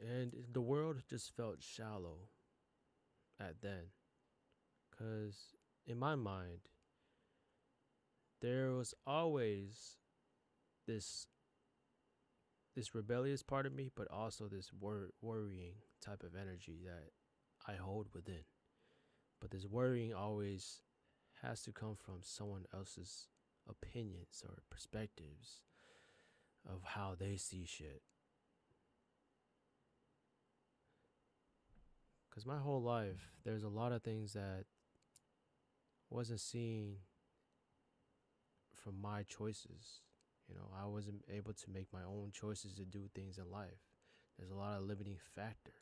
And 0.01 0.33
the 0.53 0.63
world 0.63 1.03
just 1.09 1.37
felt 1.37 1.63
shallow 1.63 2.29
at 3.39 3.61
then. 3.61 3.93
Because 4.91 5.55
in 5.87 5.99
my 5.99 6.15
mind, 6.15 6.69
there 8.41 8.73
was 8.73 8.95
always 9.07 9.97
this 10.87 11.27
this 12.77 12.95
rebellious 12.95 13.43
part 13.43 13.67
of 13.67 13.75
me, 13.75 13.91
but 13.95 14.09
also 14.11 14.47
this 14.47 14.73
wor- 14.73 15.11
worrying 15.21 15.75
type 16.01 16.23
of 16.23 16.37
energy 16.41 16.79
that 16.85 17.11
I 17.67 17.77
hold 17.77 18.07
within. 18.15 18.45
But 19.41 19.51
this 19.51 19.67
worrying 19.67 20.15
always 20.15 20.81
has 21.43 21.63
to 21.63 21.73
come 21.73 21.97
from 21.97 22.21
someone 22.23 22.67
else's 22.73 23.27
opinions 23.69 24.43
or 24.47 24.63
perspectives 24.71 25.63
of 26.69 26.81
how 26.85 27.17
they 27.19 27.37
see 27.37 27.65
shit. 27.67 28.03
Because 32.40 32.57
my 32.57 32.62
whole 32.62 32.81
life, 32.81 33.35
there's 33.44 33.64
a 33.64 33.68
lot 33.68 33.92
of 33.92 34.03
things 34.03 34.33
that 34.33 34.64
wasn't 36.09 36.40
seen 36.40 36.94
from 38.83 38.94
my 38.98 39.24
choices. 39.24 40.00
You 40.48 40.55
know, 40.55 40.70
I 40.74 40.87
wasn't 40.87 41.22
able 41.31 41.53
to 41.53 41.70
make 41.70 41.88
my 41.92 42.03
own 42.03 42.31
choices 42.33 42.72
to 42.76 42.87
do 42.87 43.11
things 43.14 43.37
in 43.37 43.50
life. 43.50 43.83
There's 44.38 44.50
a 44.50 44.55
lot 44.55 44.79
of 44.79 44.85
limiting 44.85 45.18
factor. 45.35 45.72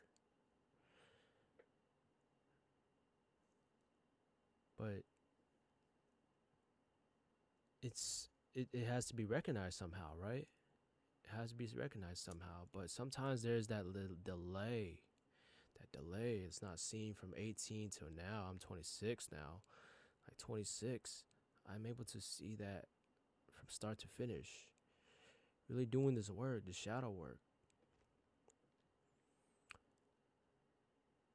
But 4.77 5.03
it's 7.81 8.27
it, 8.53 8.67
it 8.73 8.85
has 8.85 9.05
to 9.05 9.13
be 9.13 9.23
recognized 9.23 9.77
somehow, 9.77 10.11
right? 10.21 10.49
It 11.23 11.37
has 11.37 11.51
to 11.51 11.55
be 11.55 11.69
recognized 11.73 12.21
somehow. 12.21 12.67
But 12.73 12.89
sometimes 12.89 13.43
there's 13.43 13.67
that 13.67 13.85
little 13.85 14.17
delay 14.21 14.99
delay 15.91 16.41
It's 16.45 16.61
not 16.61 16.79
seen 16.79 17.13
from 17.13 17.33
18 17.35 17.89
till 17.89 18.09
now. 18.15 18.47
I'm 18.49 18.59
26 18.59 19.29
now. 19.31 19.61
Like 20.27 20.37
26, 20.37 21.23
I'm 21.67 21.85
able 21.85 22.05
to 22.05 22.21
see 22.21 22.55
that 22.55 22.85
from 23.51 23.67
start 23.69 23.99
to 23.99 24.07
finish. 24.07 24.49
Really 25.69 25.85
doing 25.85 26.15
this 26.15 26.29
work, 26.29 26.65
the 26.65 26.73
shadow 26.73 27.09
work. 27.09 27.39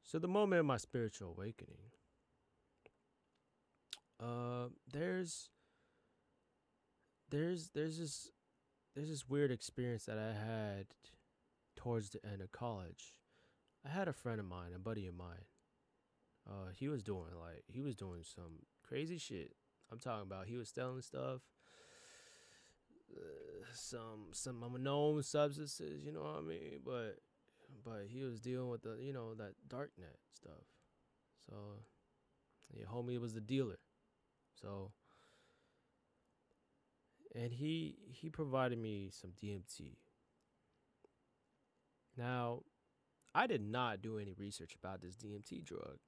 So 0.03 0.19
the 0.19 0.29
moment 0.29 0.61
of 0.61 0.67
my 0.67 0.77
spiritual 0.77 1.31
awakening, 1.31 1.91
uh, 4.21 4.69
there's 4.93 5.49
there's 7.31 7.71
there's 7.75 7.99
this 7.99 8.31
there's 8.95 9.09
this 9.09 9.29
weird 9.29 9.51
experience 9.51 10.05
that 10.05 10.19
I 10.19 10.33
had 10.33 10.87
towards 11.77 12.11
the 12.11 12.25
end 12.25 12.41
of 12.41 12.53
college, 12.53 13.15
I 13.85 13.91
had 13.91 14.09
a 14.09 14.13
friend 14.13 14.41
of 14.41 14.47
mine, 14.47 14.73
a 14.75 14.79
buddy 14.79 15.07
of 15.07 15.15
mine. 15.15 15.45
Uh, 16.49 16.71
he 16.75 16.89
was 16.89 17.03
doing 17.03 17.35
like 17.41 17.65
he 17.67 17.81
was 17.81 17.95
doing 17.95 18.23
some 18.23 18.67
crazy 18.87 19.19
shit. 19.19 19.53
I'm 19.91 19.99
talking 19.99 20.23
about 20.23 20.47
he 20.47 20.57
was 20.57 20.69
selling 20.69 21.03
stuff, 21.03 21.41
uh, 23.17 23.65
some 23.75 24.29
some 24.33 24.63
unknown 24.63 25.23
substances. 25.23 26.05
You 26.05 26.13
know 26.13 26.23
what 26.23 26.39
I 26.39 26.41
mean? 26.43 26.81
But 26.85 27.19
but 27.85 28.07
he 28.09 28.23
was 28.23 28.41
dealing 28.41 28.69
with 28.69 28.83
the 28.83 28.97
you 29.01 29.13
know 29.13 29.35
that 29.35 29.55
darknet 29.69 30.19
stuff. 30.35 30.65
So 31.47 31.55
yeah, 32.73 32.85
homie 32.93 33.21
was 33.21 33.35
the 33.35 33.41
dealer. 33.41 33.79
So 34.61 34.93
and 37.35 37.53
he 37.53 37.97
he 38.11 38.31
provided 38.31 38.79
me 38.79 39.09
some 39.11 39.33
DMT. 39.43 39.97
Now, 42.17 42.61
I 43.35 43.47
did 43.47 43.63
not 43.63 44.01
do 44.01 44.19
any 44.19 44.33
research 44.33 44.75
about 44.75 45.01
this 45.01 45.17
DMT 45.17 45.65
drug. 45.65 45.99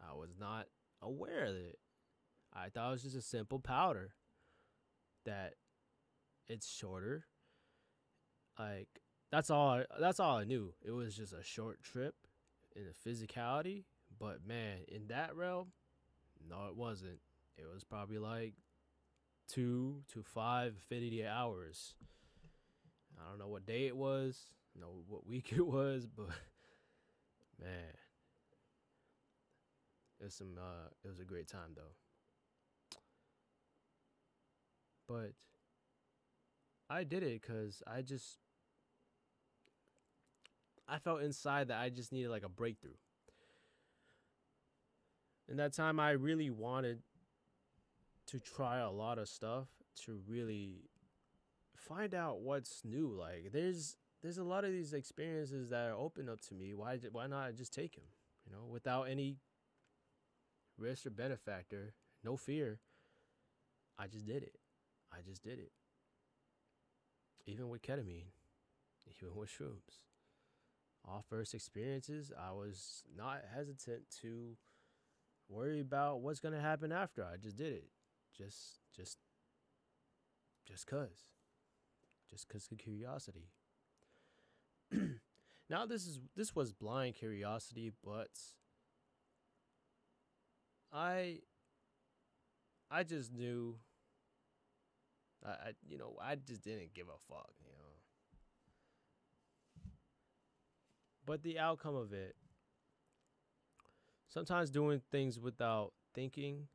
I 0.00 0.14
was 0.14 0.30
not 0.38 0.66
aware 1.00 1.44
of 1.44 1.54
it. 1.54 1.78
I 2.52 2.68
thought 2.68 2.88
it 2.88 2.92
was 2.92 3.02
just 3.02 3.16
a 3.16 3.22
simple 3.22 3.60
powder 3.60 4.14
that 5.24 5.54
it's 6.48 6.68
shorter. 6.68 7.24
Like 8.58 8.88
that's 9.30 9.50
all 9.50 9.70
I, 9.70 9.84
that's 10.00 10.20
all 10.20 10.38
I 10.38 10.44
knew. 10.44 10.74
It 10.84 10.90
was 10.90 11.16
just 11.16 11.32
a 11.32 11.42
short 11.42 11.82
trip 11.82 12.14
in 12.74 12.82
the 12.84 13.10
physicality, 13.10 13.84
but 14.18 14.46
man, 14.46 14.78
in 14.88 15.06
that 15.08 15.36
realm, 15.36 15.68
no 16.48 16.66
it 16.66 16.76
wasn't. 16.76 17.20
It 17.56 17.64
was 17.72 17.84
probably 17.84 18.18
like 18.18 18.54
2 19.48 20.02
to 20.12 20.22
5 20.22 20.74
50 20.88 21.26
hours. 21.26 21.94
I 23.18 23.28
don't 23.30 23.38
know 23.38 23.48
what 23.48 23.66
day 23.66 23.86
it 23.86 23.96
was, 23.96 24.50
know 24.80 25.02
what 25.08 25.26
week 25.26 25.52
it 25.52 25.66
was, 25.66 26.06
but 26.06 26.28
man, 27.60 27.94
it 30.20 30.24
was 30.24 30.34
some 30.34 30.56
uh 30.58 30.88
it 31.04 31.08
was 31.08 31.20
a 31.20 31.24
great 31.24 31.48
time 31.48 31.74
though. 31.74 31.94
But 35.08 35.32
I 36.88 37.04
did 37.04 37.22
it 37.22 37.42
cuz 37.42 37.82
I 37.86 38.02
just 38.02 38.38
I 40.88 40.98
felt 40.98 41.22
inside 41.22 41.68
that 41.68 41.80
I 41.80 41.88
just 41.88 42.12
needed 42.12 42.30
like 42.30 42.44
a 42.44 42.48
breakthrough. 42.48 42.96
In 45.48 45.56
that 45.56 45.72
time 45.72 46.00
I 46.00 46.12
really 46.12 46.50
wanted 46.50 47.02
to 48.26 48.40
try 48.40 48.78
a 48.78 48.90
lot 48.90 49.18
of 49.18 49.28
stuff 49.28 49.68
to 50.04 50.20
really 50.26 50.88
find 51.76 52.14
out 52.14 52.40
what's 52.40 52.84
new. 52.84 53.08
Like 53.08 53.50
there's 53.52 53.96
there's 54.22 54.38
a 54.38 54.44
lot 54.44 54.64
of 54.64 54.70
these 54.70 54.92
experiences 54.92 55.70
that 55.70 55.88
are 55.88 55.94
open 55.94 56.28
up 56.28 56.40
to 56.42 56.54
me. 56.54 56.74
Why 56.74 56.98
why 57.10 57.26
not 57.26 57.56
just 57.56 57.74
take 57.74 57.94
them? 57.96 58.04
You 58.46 58.52
know, 58.52 58.64
without 58.68 59.04
any 59.04 59.38
risk 60.78 61.06
or 61.06 61.10
benefactor, 61.10 61.94
no 62.24 62.36
fear. 62.36 62.80
I 63.98 64.06
just 64.06 64.26
did 64.26 64.42
it. 64.42 64.56
I 65.12 65.18
just 65.26 65.42
did 65.42 65.58
it. 65.58 65.72
Even 67.46 67.68
with 67.68 67.82
ketamine, 67.82 68.30
even 69.06 69.36
with 69.36 69.50
shrooms. 69.50 70.00
All 71.06 71.24
first 71.28 71.54
experiences, 71.54 72.32
I 72.38 72.52
was 72.52 73.02
not 73.16 73.42
hesitant 73.54 74.02
to 74.22 74.56
worry 75.48 75.80
about 75.80 76.20
what's 76.20 76.40
gonna 76.40 76.60
happen 76.60 76.92
after. 76.92 77.24
I 77.24 77.36
just 77.36 77.56
did 77.56 77.72
it. 77.72 77.88
Just 78.36 78.78
just 78.96 79.18
just 80.66 80.86
cause. 80.86 81.26
Just 82.30 82.48
cause 82.48 82.68
of 82.70 82.78
curiosity. 82.78 83.50
now 85.70 85.86
this 85.86 86.06
is 86.06 86.20
this 86.36 86.54
was 86.54 86.72
blind 86.72 87.14
curiosity, 87.14 87.92
but 88.04 88.30
I 90.92 91.38
I 92.90 93.02
just 93.02 93.32
knew 93.32 93.76
I, 95.44 95.50
I 95.50 95.72
you 95.88 95.98
know, 95.98 96.16
I 96.20 96.36
just 96.36 96.62
didn't 96.62 96.94
give 96.94 97.06
a 97.08 97.18
fuck, 97.28 97.52
you 97.60 97.70
know. 97.72 97.78
But 101.24 101.42
the 101.42 101.58
outcome 101.58 101.94
of 101.94 102.12
it 102.12 102.34
sometimes 104.28 104.70
doing 104.70 105.00
things 105.10 105.38
without 105.38 105.92
thinking 106.14 106.68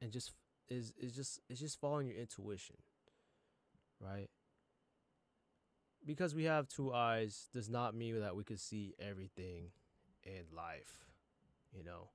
and 0.00 0.12
just 0.12 0.32
is 0.68 0.92
is 1.00 1.14
just 1.14 1.40
it's 1.48 1.60
just 1.60 1.80
following 1.80 2.08
your 2.08 2.16
intuition 2.16 2.76
right 4.00 4.28
because 6.06 6.34
we 6.34 6.44
have 6.44 6.68
two 6.68 6.92
eyes 6.92 7.48
does 7.52 7.68
not 7.68 7.94
mean 7.94 8.20
that 8.20 8.36
we 8.36 8.44
could 8.44 8.60
see 8.60 8.94
everything 8.98 9.70
in 10.22 10.44
life. 10.56 11.04
You 11.76 11.82
know, 11.82 12.08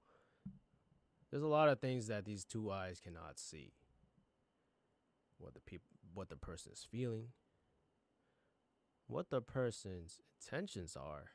there's 1.30 1.44
a 1.44 1.48
lot 1.48 1.70
of 1.70 1.80
things 1.80 2.08
that 2.08 2.26
these 2.26 2.46
two 2.46 2.72
eyes 2.72 3.00
cannot 3.00 3.38
see. 3.38 3.74
What 5.38 5.54
the 5.54 5.60
people, 5.60 5.90
what 6.14 6.30
the 6.30 6.36
person 6.36 6.72
is 6.72 6.88
feeling, 6.90 7.28
what 9.08 9.30
the 9.30 9.42
person's 9.42 10.20
intentions 10.40 10.96
are, 10.96 11.32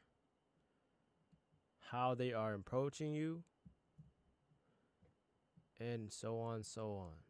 how 1.90 2.14
they 2.14 2.32
are 2.32 2.54
approaching 2.54 3.12
you, 3.12 3.42
and 5.78 6.10
so 6.10 6.38
on, 6.38 6.62
so 6.62 6.92
on 6.92 7.25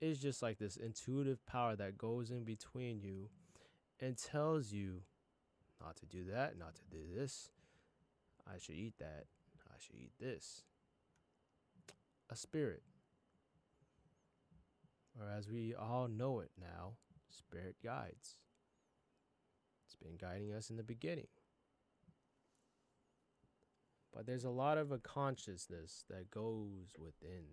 is 0.00 0.18
just 0.18 0.42
like 0.42 0.58
this 0.58 0.76
intuitive 0.76 1.44
power 1.46 1.76
that 1.76 1.98
goes 1.98 2.30
in 2.30 2.44
between 2.44 3.00
you 3.00 3.28
and 4.00 4.16
tells 4.16 4.72
you 4.72 5.02
not 5.80 5.96
to 5.96 6.06
do 6.06 6.24
that, 6.30 6.58
not 6.58 6.74
to 6.76 6.82
do 6.90 6.98
this. 7.14 7.50
I 8.46 8.58
should 8.58 8.76
eat 8.76 8.94
that. 8.98 9.26
I 9.68 9.76
should 9.78 9.96
eat 9.96 10.12
this. 10.18 10.62
A 12.30 12.36
spirit. 12.36 12.82
Or 15.18 15.28
as 15.28 15.48
we 15.48 15.74
all 15.74 16.08
know 16.08 16.40
it 16.40 16.50
now, 16.58 16.92
spirit 17.28 17.76
guides. 17.84 18.36
It's 19.86 19.96
been 19.96 20.16
guiding 20.16 20.52
us 20.52 20.70
in 20.70 20.76
the 20.76 20.82
beginning. 20.82 21.26
But 24.14 24.26
there's 24.26 24.44
a 24.44 24.50
lot 24.50 24.78
of 24.78 24.92
a 24.92 24.98
consciousness 24.98 26.04
that 26.08 26.30
goes 26.30 26.94
within 26.98 27.44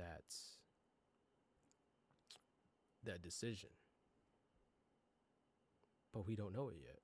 that 0.00 0.24
that 3.04 3.22
decision. 3.22 3.70
But 6.12 6.26
we 6.26 6.34
don't 6.34 6.52
know 6.52 6.68
it 6.68 6.76
yet. 6.82 6.98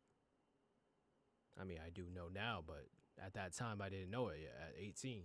I 1.59 1.65
mean, 1.65 1.79
I 1.85 1.91
do 1.91 2.05
know 2.15 2.29
now, 2.33 2.63
but 2.67 2.87
at 3.25 3.35
that 3.35 3.57
time 3.57 3.81
I 3.81 3.89
didn't 3.89 4.11
know 4.11 4.29
it 4.29 4.41
yet 4.43 4.55
at 4.61 4.75
18. 4.79 5.23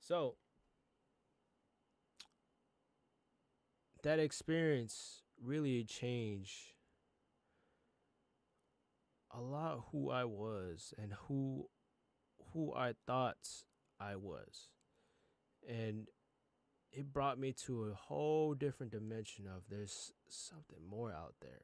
So, 0.00 0.34
that 4.02 4.18
experience 4.18 5.22
really 5.40 5.84
changed 5.84 6.72
a 9.30 9.40
lot 9.40 9.84
who 9.92 10.10
I 10.10 10.24
was 10.24 10.92
and 11.00 11.12
who 11.28 11.68
who 12.52 12.74
I 12.74 12.94
thought 13.06 13.48
I 14.00 14.16
was. 14.16 14.68
And 15.68 16.08
it 16.92 17.12
brought 17.12 17.38
me 17.38 17.52
to 17.66 17.84
a 17.84 17.94
whole 17.94 18.54
different 18.54 18.92
dimension 18.92 19.46
of 19.46 19.62
there's 19.68 20.12
something 20.28 20.78
more 20.88 21.12
out 21.12 21.34
there. 21.40 21.62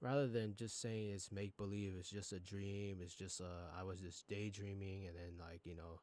Rather 0.00 0.26
than 0.26 0.56
just 0.56 0.80
saying 0.80 1.10
it's 1.10 1.30
make 1.30 1.56
believe, 1.56 1.94
it's 1.98 2.10
just 2.10 2.32
a 2.32 2.40
dream, 2.40 2.98
it's 3.00 3.14
just 3.14 3.40
uh 3.40 3.70
I 3.78 3.84
was 3.84 4.00
just 4.00 4.26
daydreaming 4.28 5.06
and 5.06 5.16
then 5.16 5.38
like, 5.38 5.60
you 5.64 5.76
know, 5.76 6.00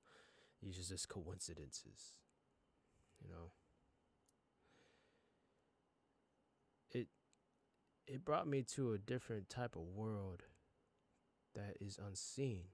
these 0.64 0.80
are 0.80 0.94
just 0.94 1.10
coincidences. 1.10 2.16
You 3.22 3.30
know. 3.30 3.52
It 6.92 7.08
it 8.08 8.26
brought 8.26 8.48
me 8.48 8.64
to 8.76 8.94
a 8.94 8.98
different 8.98 9.50
type 9.50 9.76
of 9.76 9.84
world 9.84 10.44
that 11.54 11.78
is 11.82 11.98
unseen 11.98 12.66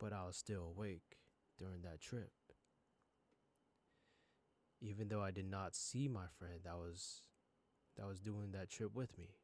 but 0.00 0.12
I 0.12 0.26
was 0.26 0.36
still 0.36 0.72
awake 0.74 1.18
during 1.58 1.82
that 1.82 2.00
trip. 2.00 2.32
Even 4.80 5.08
though 5.08 5.22
I 5.22 5.30
did 5.30 5.48
not 5.48 5.76
see 5.76 6.08
my 6.08 6.26
friend 6.38 6.60
that 6.64 6.76
was 6.76 7.22
that 7.98 8.06
was 8.06 8.18
doing 8.18 8.52
that 8.52 8.70
trip 8.70 8.94
with 8.94 9.16
me. 9.18 9.34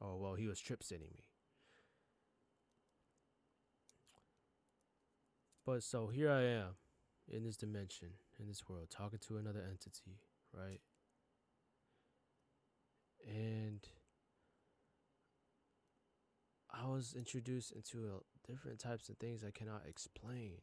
Oh 0.00 0.16
well, 0.16 0.34
he 0.34 0.48
was 0.48 0.58
trip 0.58 0.82
sitting 0.82 1.10
me. 1.14 1.24
But 5.66 5.82
so 5.82 6.06
here 6.06 6.30
I 6.30 6.44
am 6.44 6.76
in 7.30 7.44
this 7.44 7.58
dimension, 7.58 8.08
in 8.40 8.48
this 8.48 8.66
world, 8.66 8.88
talking 8.88 9.18
to 9.28 9.36
another 9.36 9.62
entity, 9.70 10.18
right? 10.50 10.80
And 13.28 13.86
I 16.72 16.86
was 16.86 17.14
introduced 17.14 17.72
into 17.72 18.06
a 18.06 18.37
different 18.48 18.78
types 18.78 19.08
of 19.08 19.18
things 19.18 19.44
I 19.44 19.50
cannot 19.50 19.82
explain. 19.88 20.60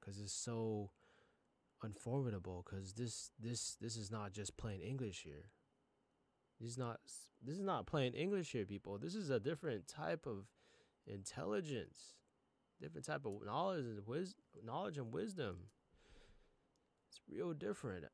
because 0.00 0.20
it's 0.20 0.32
so 0.32 0.90
unformidable. 1.82 2.64
Because 2.68 2.92
this 2.94 3.30
this 3.38 3.76
this 3.80 3.96
is 3.96 4.10
not 4.10 4.32
just 4.32 4.56
plain 4.56 4.80
English 4.80 5.22
here. 5.22 5.50
This 6.60 6.70
is 6.70 6.78
not 6.78 7.00
this 7.44 7.56
is 7.56 7.64
not 7.64 7.86
plain 7.86 8.14
English 8.14 8.52
here, 8.52 8.64
people. 8.66 8.98
This 8.98 9.14
is 9.14 9.30
a 9.30 9.40
different 9.40 9.88
type 9.88 10.26
of 10.26 10.46
intelligence, 11.06 12.14
different 12.80 13.06
type 13.06 13.24
of 13.26 13.44
knowledge 13.44 13.84
and 13.86 14.06
wis- 14.06 14.34
knowledge 14.64 14.98
and 14.98 15.12
wisdom. 15.12 15.68
It's 17.08 17.20
real 17.28 17.52
different. 17.52 18.06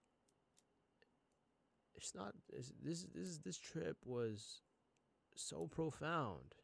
It's 1.95 2.15
not 2.15 2.35
it's, 2.53 2.73
this 2.83 3.07
this 3.15 3.39
this 3.39 3.59
trip 3.59 3.99
was 4.05 4.63
so 5.35 5.67
profound 5.67 6.55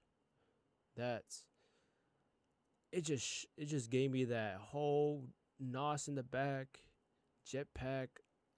that 0.96 1.24
it 2.94 3.02
just 3.04 3.46
it 3.58 3.66
just 3.66 3.90
gave 3.90 4.12
me 4.12 4.24
that 4.26 4.56
whole 4.60 5.24
nos 5.58 6.06
in 6.06 6.14
the 6.14 6.22
back, 6.22 6.78
jetpack 7.44 8.06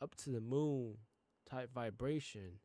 up 0.02 0.14
to 0.16 0.30
the 0.30 0.42
moon 0.42 0.96
type 1.48 1.70
vibration 1.74 2.60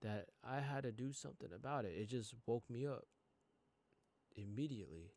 that 0.00 0.26
I 0.48 0.60
had 0.60 0.84
to 0.84 0.92
do 0.92 1.12
something 1.12 1.48
about 1.52 1.84
it. 1.86 1.94
It 2.00 2.08
just 2.08 2.34
woke 2.46 2.70
me 2.70 2.86
up 2.86 3.04
immediately. 4.36 5.10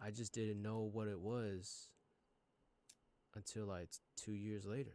I 0.00 0.10
just 0.10 0.34
didn't 0.34 0.60
know 0.60 0.80
what 0.92 1.08
it 1.08 1.18
was 1.18 1.88
until 3.34 3.64
like 3.64 3.88
two 4.16 4.34
years 4.34 4.66
later. 4.66 4.92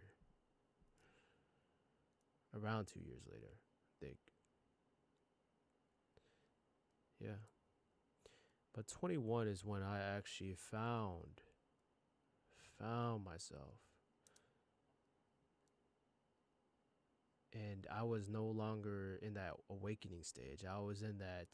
Around 2.56 2.86
two 2.86 3.00
years 3.00 3.24
later, 3.28 3.48
I 3.50 4.06
think. 4.06 4.18
Yeah. 7.20 7.53
But 8.74 8.88
21 8.88 9.48
is 9.48 9.64
when 9.64 9.84
I 9.84 10.00
actually 10.00 10.56
found 10.56 11.42
found 12.80 13.24
myself. 13.24 13.78
And 17.54 17.86
I 17.96 18.02
was 18.02 18.30
no 18.30 18.46
longer 18.46 19.20
in 19.22 19.36
that 19.36 19.54
awakening 19.70 20.24
stage. 20.24 20.64
I 20.68 20.80
was 20.80 21.04
in 21.04 21.20
that 21.20 21.50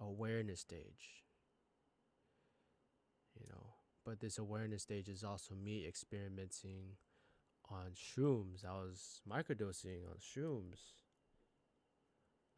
awareness 0.00 0.60
stage. 0.60 1.24
You 3.38 3.46
know, 3.50 3.66
but 4.04 4.20
this 4.20 4.38
awareness 4.38 4.82
stage 4.82 5.08
is 5.08 5.22
also 5.22 5.54
me 5.54 5.86
experimenting 5.86 6.96
on 7.70 7.92
shrooms. 7.94 8.64
I 8.64 8.72
was 8.78 9.20
microdosing 9.30 10.08
on 10.08 10.16
shrooms 10.18 10.78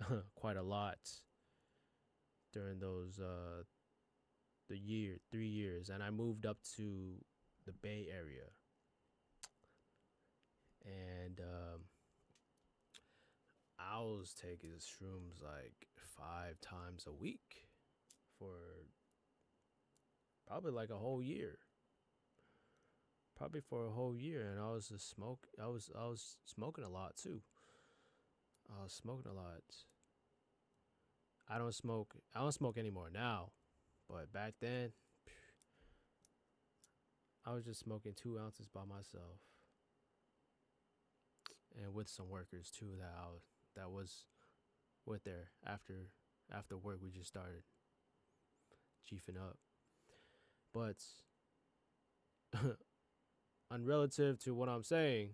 quite 0.36 0.56
a 0.56 0.62
lot 0.62 0.98
during 2.52 2.78
those 2.78 3.18
uh 3.18 3.64
the 4.68 4.78
year, 4.78 5.18
3 5.30 5.46
years 5.46 5.88
and 5.88 6.02
I 6.02 6.10
moved 6.10 6.46
up 6.46 6.58
to 6.76 7.14
the 7.66 7.72
Bay 7.72 8.08
Area. 8.10 8.46
And 10.84 11.40
um 11.40 11.80
I 13.78 14.00
was 14.00 14.34
taking 14.34 14.70
shrooms 14.70 15.42
like 15.42 15.88
five 15.96 16.60
times 16.60 17.06
a 17.06 17.12
week 17.12 17.68
for 18.38 18.86
probably 20.46 20.72
like 20.72 20.90
a 20.90 20.96
whole 20.96 21.22
year. 21.22 21.58
Probably 23.36 23.62
for 23.62 23.86
a 23.86 23.90
whole 23.90 24.14
year, 24.14 24.50
and 24.50 24.60
I 24.60 24.70
was 24.70 24.88
just 24.88 25.08
smoke. 25.08 25.46
I 25.62 25.66
was 25.66 25.90
I 25.98 26.06
was 26.06 26.36
smoking 26.44 26.84
a 26.84 26.90
lot 26.90 27.16
too. 27.16 27.40
I 28.68 28.82
was 28.82 28.92
smoking 28.92 29.30
a 29.30 29.34
lot. 29.34 29.62
I 31.52 31.58
don't 31.58 31.74
smoke. 31.74 32.14
I 32.34 32.40
don't 32.40 32.52
smoke 32.52 32.78
anymore 32.78 33.10
now, 33.12 33.50
but 34.08 34.32
back 34.32 34.54
then, 34.60 34.92
I 37.44 37.52
was 37.52 37.64
just 37.64 37.80
smoking 37.80 38.12
two 38.14 38.38
ounces 38.38 38.68
by 38.68 38.82
myself, 38.82 39.40
and 41.82 41.92
with 41.94 42.08
some 42.08 42.28
workers 42.28 42.70
too 42.70 42.92
that 42.98 43.14
I 43.18 43.26
was 43.32 43.42
that 43.76 43.90
was 43.90 44.24
with 45.06 45.24
there 45.24 45.50
after 45.66 45.94
after 46.54 46.76
work 46.76 46.98
we 47.02 47.10
just 47.10 47.28
started 47.28 47.62
chiefing 49.08 49.36
up 49.36 49.56
but 50.72 50.96
on 53.70 53.84
relative 53.84 54.38
to 54.38 54.54
what 54.54 54.68
i'm 54.68 54.82
saying 54.82 55.30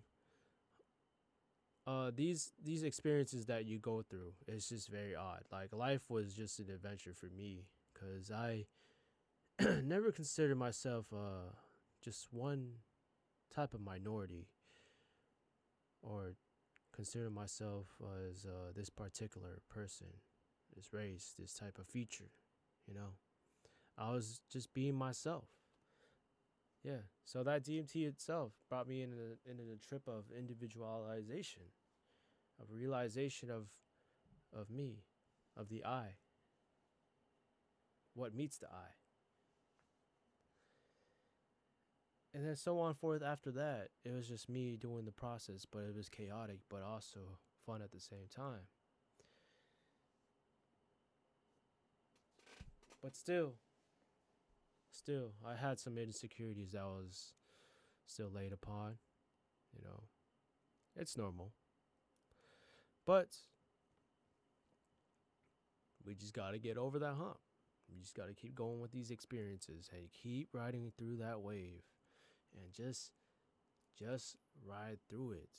uh 1.87 2.11
these 2.15 2.51
these 2.63 2.83
experiences 2.83 3.45
that 3.47 3.65
you 3.65 3.79
go 3.79 4.03
through 4.03 4.33
it's 4.47 4.69
just 4.69 4.89
very 4.89 5.15
odd 5.15 5.43
like 5.51 5.73
life 5.73 6.09
was 6.09 6.33
just 6.33 6.59
an 6.59 6.69
adventure 6.69 7.13
for 7.13 7.27
me 7.27 7.65
because 7.93 8.31
i 8.31 8.65
never 9.83 10.11
considered 10.11 10.57
myself 10.57 11.07
uh 11.13 11.51
just 12.03 12.27
one 12.31 12.71
type 13.53 13.73
of 13.73 13.81
minority 13.81 14.47
or 16.01 16.35
consider 16.93 17.29
myself 17.29 17.87
as 18.29 18.45
uh, 18.45 18.71
this 18.75 18.89
particular 18.89 19.61
person, 19.69 20.07
this 20.75 20.93
race, 20.93 21.33
this 21.39 21.53
type 21.53 21.77
of 21.79 21.87
feature, 21.87 22.31
you 22.87 22.93
know. 22.93 23.15
I 23.97 24.11
was 24.11 24.41
just 24.51 24.73
being 24.73 24.95
myself. 24.95 25.45
Yeah. 26.87 27.03
So 27.25 27.43
that 27.43 27.65
DMT 27.65 28.07
itself 28.07 28.53
brought 28.69 28.87
me 28.87 29.01
in 29.01 29.11
in 29.45 29.59
a 29.59 29.75
trip 29.85 30.03
of 30.07 30.23
individualization, 30.31 31.63
of 32.61 32.67
realization 32.71 33.51
of 33.51 33.67
of 34.57 34.69
me, 34.69 35.03
of 35.57 35.67
the 35.67 35.83
I. 35.83 36.15
What 38.13 38.33
meets 38.33 38.57
the 38.57 38.67
I. 38.67 38.95
and 42.33 42.45
then 42.45 42.55
so 42.55 42.79
on 42.79 42.93
forth 42.93 43.23
after 43.23 43.51
that 43.51 43.87
it 44.03 44.11
was 44.13 44.27
just 44.27 44.47
me 44.47 44.77
doing 44.77 45.05
the 45.05 45.11
process 45.11 45.65
but 45.65 45.79
it 45.79 45.95
was 45.95 46.07
chaotic 46.09 46.59
but 46.69 46.83
also 46.83 47.19
fun 47.65 47.81
at 47.81 47.91
the 47.91 47.99
same 47.99 48.27
time 48.29 48.67
but 53.01 53.15
still 53.15 53.53
still 54.97 55.33
i 55.45 55.55
had 55.55 55.79
some 55.79 55.97
insecurities 55.97 56.71
that 56.71 56.83
was 56.85 57.33
still 58.05 58.29
laid 58.33 58.51
upon 58.51 58.95
you 59.77 59.83
know. 59.83 60.03
It's 60.95 61.17
normal. 61.17 61.51
But 63.05 63.37
we 66.05 66.15
just 66.15 66.33
got 66.33 66.51
to 66.51 66.59
get 66.59 66.77
over 66.77 66.99
that 66.99 67.15
hump. 67.15 67.37
We 67.89 67.99
just 68.01 68.15
got 68.15 68.27
to 68.27 68.33
keep 68.33 68.55
going 68.55 68.81
with 68.81 68.91
these 68.91 69.11
experiences 69.11 69.89
and 69.93 70.09
keep 70.11 70.49
riding 70.53 70.91
through 70.97 71.17
that 71.17 71.41
wave 71.41 71.83
and 72.53 72.73
just 72.73 73.11
just 73.97 74.35
ride 74.65 74.99
through 75.09 75.31
it 75.31 75.49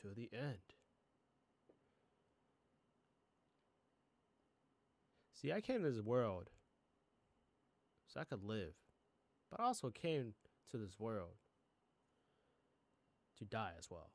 to 0.00 0.08
the 0.14 0.28
end. 0.32 0.58
See, 5.34 5.52
I 5.52 5.60
came 5.60 5.82
to 5.82 5.90
this 5.90 6.02
world 6.02 6.50
so 8.08 8.20
I 8.20 8.24
could 8.24 8.42
live, 8.42 8.72
but 9.50 9.60
I 9.60 9.64
also 9.64 9.90
came 9.90 10.34
to 10.70 10.78
this 10.78 10.98
world 10.98 11.36
to 13.38 13.44
die 13.44 13.72
as 13.78 13.90
well. 13.90 14.10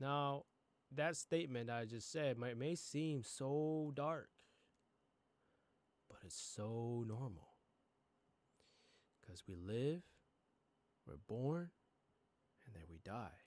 Now, 0.00 0.44
that 0.92 1.16
statement 1.16 1.70
I 1.70 1.84
just 1.84 2.10
said 2.10 2.38
might 2.38 2.56
may 2.56 2.74
seem 2.74 3.22
so 3.22 3.92
dark, 3.94 4.28
but 6.08 6.18
it's 6.24 6.40
so 6.40 7.04
normal. 7.06 7.48
Because 9.20 9.44
we 9.46 9.54
live, 9.54 10.02
we're 11.06 11.18
born, 11.28 11.70
and 12.66 12.74
then 12.74 12.84
we 12.90 12.98
die. 13.04 13.38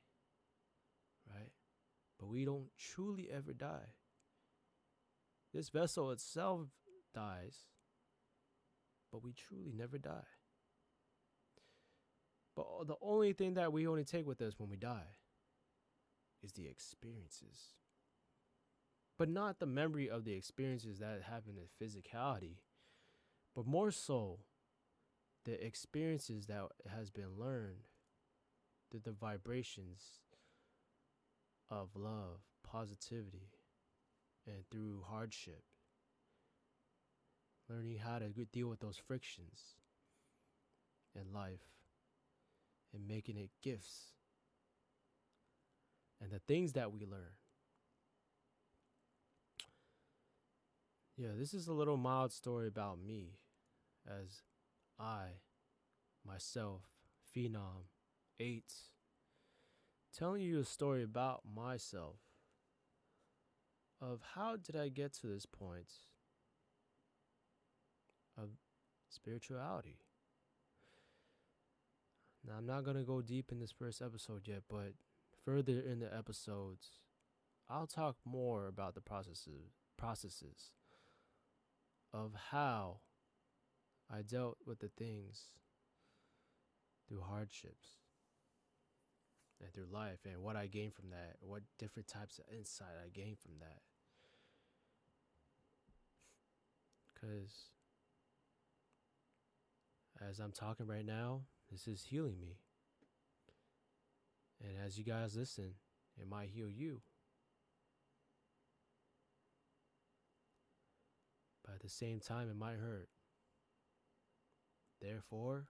Right? 1.30 1.52
But 2.20 2.28
we 2.28 2.46
don't 2.46 2.70
truly 2.78 3.30
ever 3.34 3.54
die. 3.54 3.96
This 5.54 5.70
vessel 5.70 6.12
itself 6.12 6.68
dies, 7.14 7.58
but 9.14 9.24
we 9.24 9.32
truly 9.32 9.72
never 9.72 10.00
die. 10.00 10.26
But 12.56 12.66
the 12.88 12.96
only 13.00 13.34
thing 13.34 13.54
that 13.54 13.72
we 13.72 13.88
only 13.88 14.04
take 14.04 14.26
with 14.26 14.42
us 14.42 14.56
when 14.58 14.70
we 14.70 14.76
die 14.76 15.18
is 16.44 16.54
the 16.54 16.68
experiences. 16.68 17.76
But 19.20 19.30
not 19.30 19.60
the 19.60 19.68
memory 19.68 20.10
of 20.10 20.26
the 20.26 20.34
experiences 20.34 20.98
that 20.98 21.22
happen 21.30 21.54
in 21.58 21.88
physicality, 21.88 22.58
but 23.56 23.68
more 23.68 23.92
so 23.92 24.40
the 25.46 25.64
experiences 25.64 26.48
that 26.48 26.64
has 26.92 27.12
been 27.12 27.38
learned 27.38 27.88
through 28.90 29.02
the 29.04 29.12
vibrations 29.12 30.22
of 31.70 31.90
love, 31.96 32.40
positivity, 32.64 33.52
and 34.48 34.64
through 34.72 35.04
hardship. 35.08 35.64
Learning 37.70 37.98
how 37.98 38.20
to 38.20 38.28
deal 38.28 38.68
with 38.68 38.80
those 38.80 38.98
frictions 38.98 39.76
in 41.16 41.34
life 41.34 41.62
and 42.94 43.08
making 43.08 43.38
it 43.38 43.50
gifts. 43.62 44.14
And 46.22 46.32
the 46.32 46.40
things 46.40 46.74
that 46.74 46.92
we 46.92 47.06
learn. 47.06 47.36
Yeah, 51.18 51.30
this 51.38 51.54
is 51.54 51.68
a 51.68 51.74
little 51.74 51.98
mild 51.98 52.32
story 52.32 52.68
about 52.68 52.98
me 53.00 53.38
as 54.08 54.42
I, 55.00 55.26
myself, 56.26 56.82
Phenom 57.36 57.88
8, 58.40 58.64
telling 60.18 60.42
you 60.42 60.60
a 60.60 60.66
story 60.66 61.04
about 61.04 61.42
myself 61.46 62.16
of 64.02 64.22
how 64.34 64.58
did 64.58 64.76
I 64.76 64.90
get 64.90 65.14
to 65.14 65.28
this 65.28 65.46
point 65.46 65.92
of 68.38 68.50
spirituality. 69.10 69.98
Now, 72.46 72.56
I'm 72.58 72.66
not 72.66 72.84
going 72.84 72.98
to 72.98 73.04
go 73.04 73.22
deep 73.22 73.52
in 73.52 73.60
this 73.60 73.72
first 73.72 74.02
episode 74.02 74.48
yet, 74.48 74.64
but 74.70 74.94
further 75.46 75.80
in 75.80 76.00
the 76.00 76.14
episodes, 76.14 76.88
I'll 77.70 77.88
talk 77.88 78.18
more 78.26 78.68
about 78.68 78.96
the 78.96 79.02
processes 79.02 79.72
processes 79.98 80.72
of 82.14 82.32
how 82.52 82.98
I 84.12 84.22
dealt 84.22 84.58
with 84.66 84.80
the 84.80 84.90
things 84.90 85.46
through 87.08 87.22
hardships 87.22 88.00
and 89.62 89.74
through 89.74 89.88
life 89.92 90.20
and 90.26 90.44
what 90.44 90.56
I 90.56 90.68
gained 90.68 90.94
from 90.94 91.10
that, 91.12 91.38
what 91.40 91.62
different 91.80 92.08
types 92.08 92.40
of 92.40 92.46
insight 92.56 92.96
I 93.04 93.10
gained 93.10 93.40
from 93.40 93.54
that. 93.60 93.82
Because 97.14 97.70
as 100.30 100.40
I'm 100.40 100.52
talking 100.52 100.88
right 100.88 101.06
now, 101.06 101.42
this 101.72 101.88
is 101.88 102.04
healing 102.04 102.40
me. 102.40 102.58
And 104.62 104.74
as 104.86 104.98
you 104.98 105.04
guys 105.04 105.36
listen, 105.36 105.74
it 106.20 106.28
might 106.30 106.50
heal 106.50 106.70
you. 106.70 107.02
But 111.66 111.76
at 111.76 111.82
the 111.82 111.90
same 111.90 112.20
time, 112.20 112.50
it 112.50 112.58
might 112.58 112.78
hurt. 112.78 113.10
Therefore, 115.02 115.66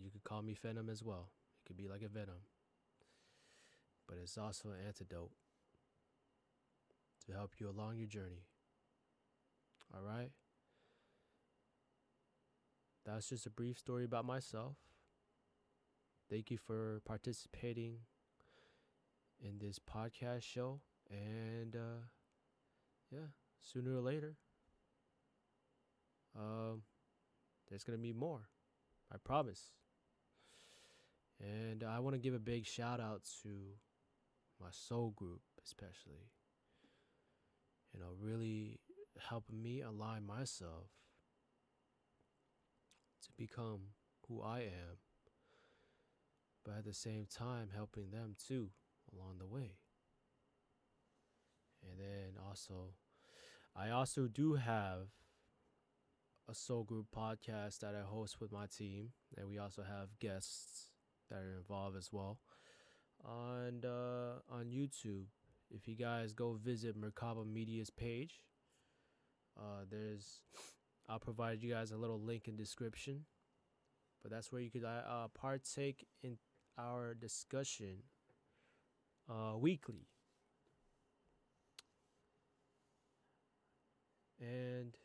you 0.00 0.10
could 0.10 0.24
call 0.24 0.42
me 0.42 0.56
Venom 0.60 0.88
as 0.88 1.02
well. 1.02 1.30
It 1.62 1.68
could 1.68 1.76
be 1.76 1.88
like 1.88 2.02
a 2.02 2.08
venom. 2.08 2.42
But 4.08 4.18
it's 4.22 4.38
also 4.38 4.70
an 4.70 4.86
antidote 4.86 5.32
to 7.26 7.32
help 7.32 7.52
you 7.58 7.68
along 7.68 7.98
your 7.98 8.06
journey. 8.06 8.46
All 9.94 10.02
right? 10.02 10.30
That's 13.08 13.30
just 13.30 13.46
a 13.46 13.50
brief 13.50 13.78
story 13.78 14.04
about 14.04 14.26
myself. 14.26 14.76
Thank 16.28 16.50
you 16.50 16.58
for 16.58 17.00
participating 17.06 18.00
in 19.40 19.58
this 19.58 19.78
podcast 19.78 20.42
show. 20.42 20.80
And 21.10 21.74
uh, 21.74 22.04
yeah, 23.10 23.28
sooner 23.62 23.96
or 23.96 24.02
later, 24.02 24.34
um, 26.38 26.82
there's 27.70 27.82
going 27.82 27.98
to 27.98 28.02
be 28.02 28.12
more. 28.12 28.50
I 29.10 29.16
promise. 29.16 29.72
And 31.40 31.82
I 31.82 32.00
want 32.00 32.14
to 32.14 32.20
give 32.20 32.34
a 32.34 32.38
big 32.38 32.66
shout 32.66 33.00
out 33.00 33.22
to 33.42 33.48
my 34.60 34.68
soul 34.70 35.14
group, 35.16 35.40
especially. 35.64 36.28
You 37.94 38.00
know, 38.00 38.08
really 38.20 38.80
helping 39.30 39.62
me 39.62 39.80
align 39.80 40.26
myself 40.26 40.97
become 43.38 43.80
who 44.28 44.42
I 44.42 44.60
am, 44.60 44.98
but 46.64 46.78
at 46.78 46.84
the 46.84 46.94
same 46.94 47.26
time, 47.26 47.70
helping 47.74 48.10
them 48.10 48.34
too 48.46 48.70
along 49.12 49.38
the 49.38 49.46
way. 49.46 49.76
And 51.82 51.98
then 51.98 52.42
also, 52.46 52.94
I 53.76 53.90
also 53.90 54.26
do 54.28 54.54
have 54.54 55.08
a 56.48 56.54
soul 56.54 56.82
group 56.84 57.06
podcast 57.14 57.80
that 57.80 57.94
I 57.94 58.02
host 58.06 58.40
with 58.40 58.50
my 58.52 58.66
team, 58.66 59.10
and 59.36 59.48
we 59.48 59.58
also 59.58 59.82
have 59.82 60.18
guests 60.18 60.90
that 61.30 61.40
are 61.42 61.56
involved 61.58 61.96
as 61.96 62.10
well. 62.12 62.38
On 63.24 63.84
uh, 63.84 64.40
on 64.50 64.70
YouTube, 64.70 65.26
if 65.70 65.86
you 65.88 65.96
guys 65.96 66.32
go 66.32 66.54
visit 66.54 66.96
Merkaba 67.00 67.46
Media's 67.46 67.90
page, 67.90 68.40
uh, 69.58 69.84
there's 69.90 70.40
I'll 71.08 71.18
provide 71.18 71.62
you 71.62 71.72
guys 71.72 71.90
a 71.90 71.96
little 71.96 72.20
link 72.20 72.48
in 72.48 72.56
description, 72.56 73.24
but 74.22 74.30
that's 74.30 74.52
where 74.52 74.60
you 74.60 74.70
could 74.70 74.84
uh, 74.84 75.02
uh 75.08 75.28
partake 75.28 76.06
in 76.22 76.38
our 76.78 77.14
discussion 77.14 78.02
uh, 79.28 79.56
weekly. 79.56 80.06
And 84.40 84.96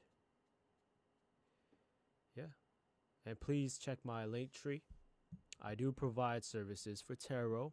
yeah, 2.35 2.53
and 3.25 3.39
please 3.39 3.77
check 3.77 3.99
my 4.03 4.25
link 4.25 4.51
tree 4.51 4.81
I 5.65 5.75
do 5.75 5.93
provide 5.93 6.43
services 6.43 7.01
for 7.01 7.15
tarot, 7.15 7.71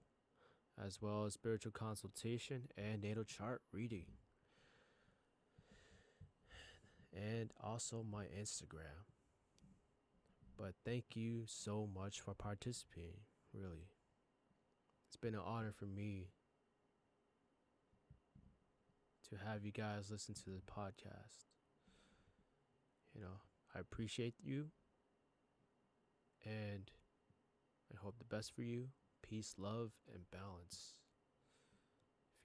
as 0.83 1.03
well 1.03 1.25
as 1.25 1.35
spiritual 1.35 1.73
consultation 1.73 2.69
and 2.79 3.03
natal 3.03 3.25
chart 3.25 3.63
reading. 3.73 4.07
And 7.13 7.51
also 7.63 8.05
my 8.09 8.25
Instagram. 8.25 9.07
But 10.57 10.75
thank 10.85 11.17
you 11.17 11.45
so 11.47 11.89
much 11.93 12.21
for 12.21 12.35
participating, 12.35 13.23
really. 13.53 13.89
It's 15.09 15.17
been 15.17 15.35
an 15.35 15.41
honor 15.45 15.73
for 15.73 15.87
me 15.87 16.29
to 19.31 19.37
have 19.45 19.65
you 19.65 19.73
guys 19.73 20.11
listen 20.11 20.35
to 20.35 20.51
the 20.51 20.63
podcast. 20.71 21.47
You 23.15 23.23
know, 23.23 23.41
I 23.75 23.79
appreciate 23.81 24.35
you. 24.43 24.67
And 26.45 26.91
I 27.93 27.97
hope 27.97 28.19
the 28.19 28.25
best 28.25 28.55
for 28.55 28.63
you. 28.63 28.89
Peace, 29.23 29.55
love, 29.59 29.93
and 30.13 30.25
balance. 30.31 30.95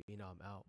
Phenom 0.10 0.44
out. 0.46 0.66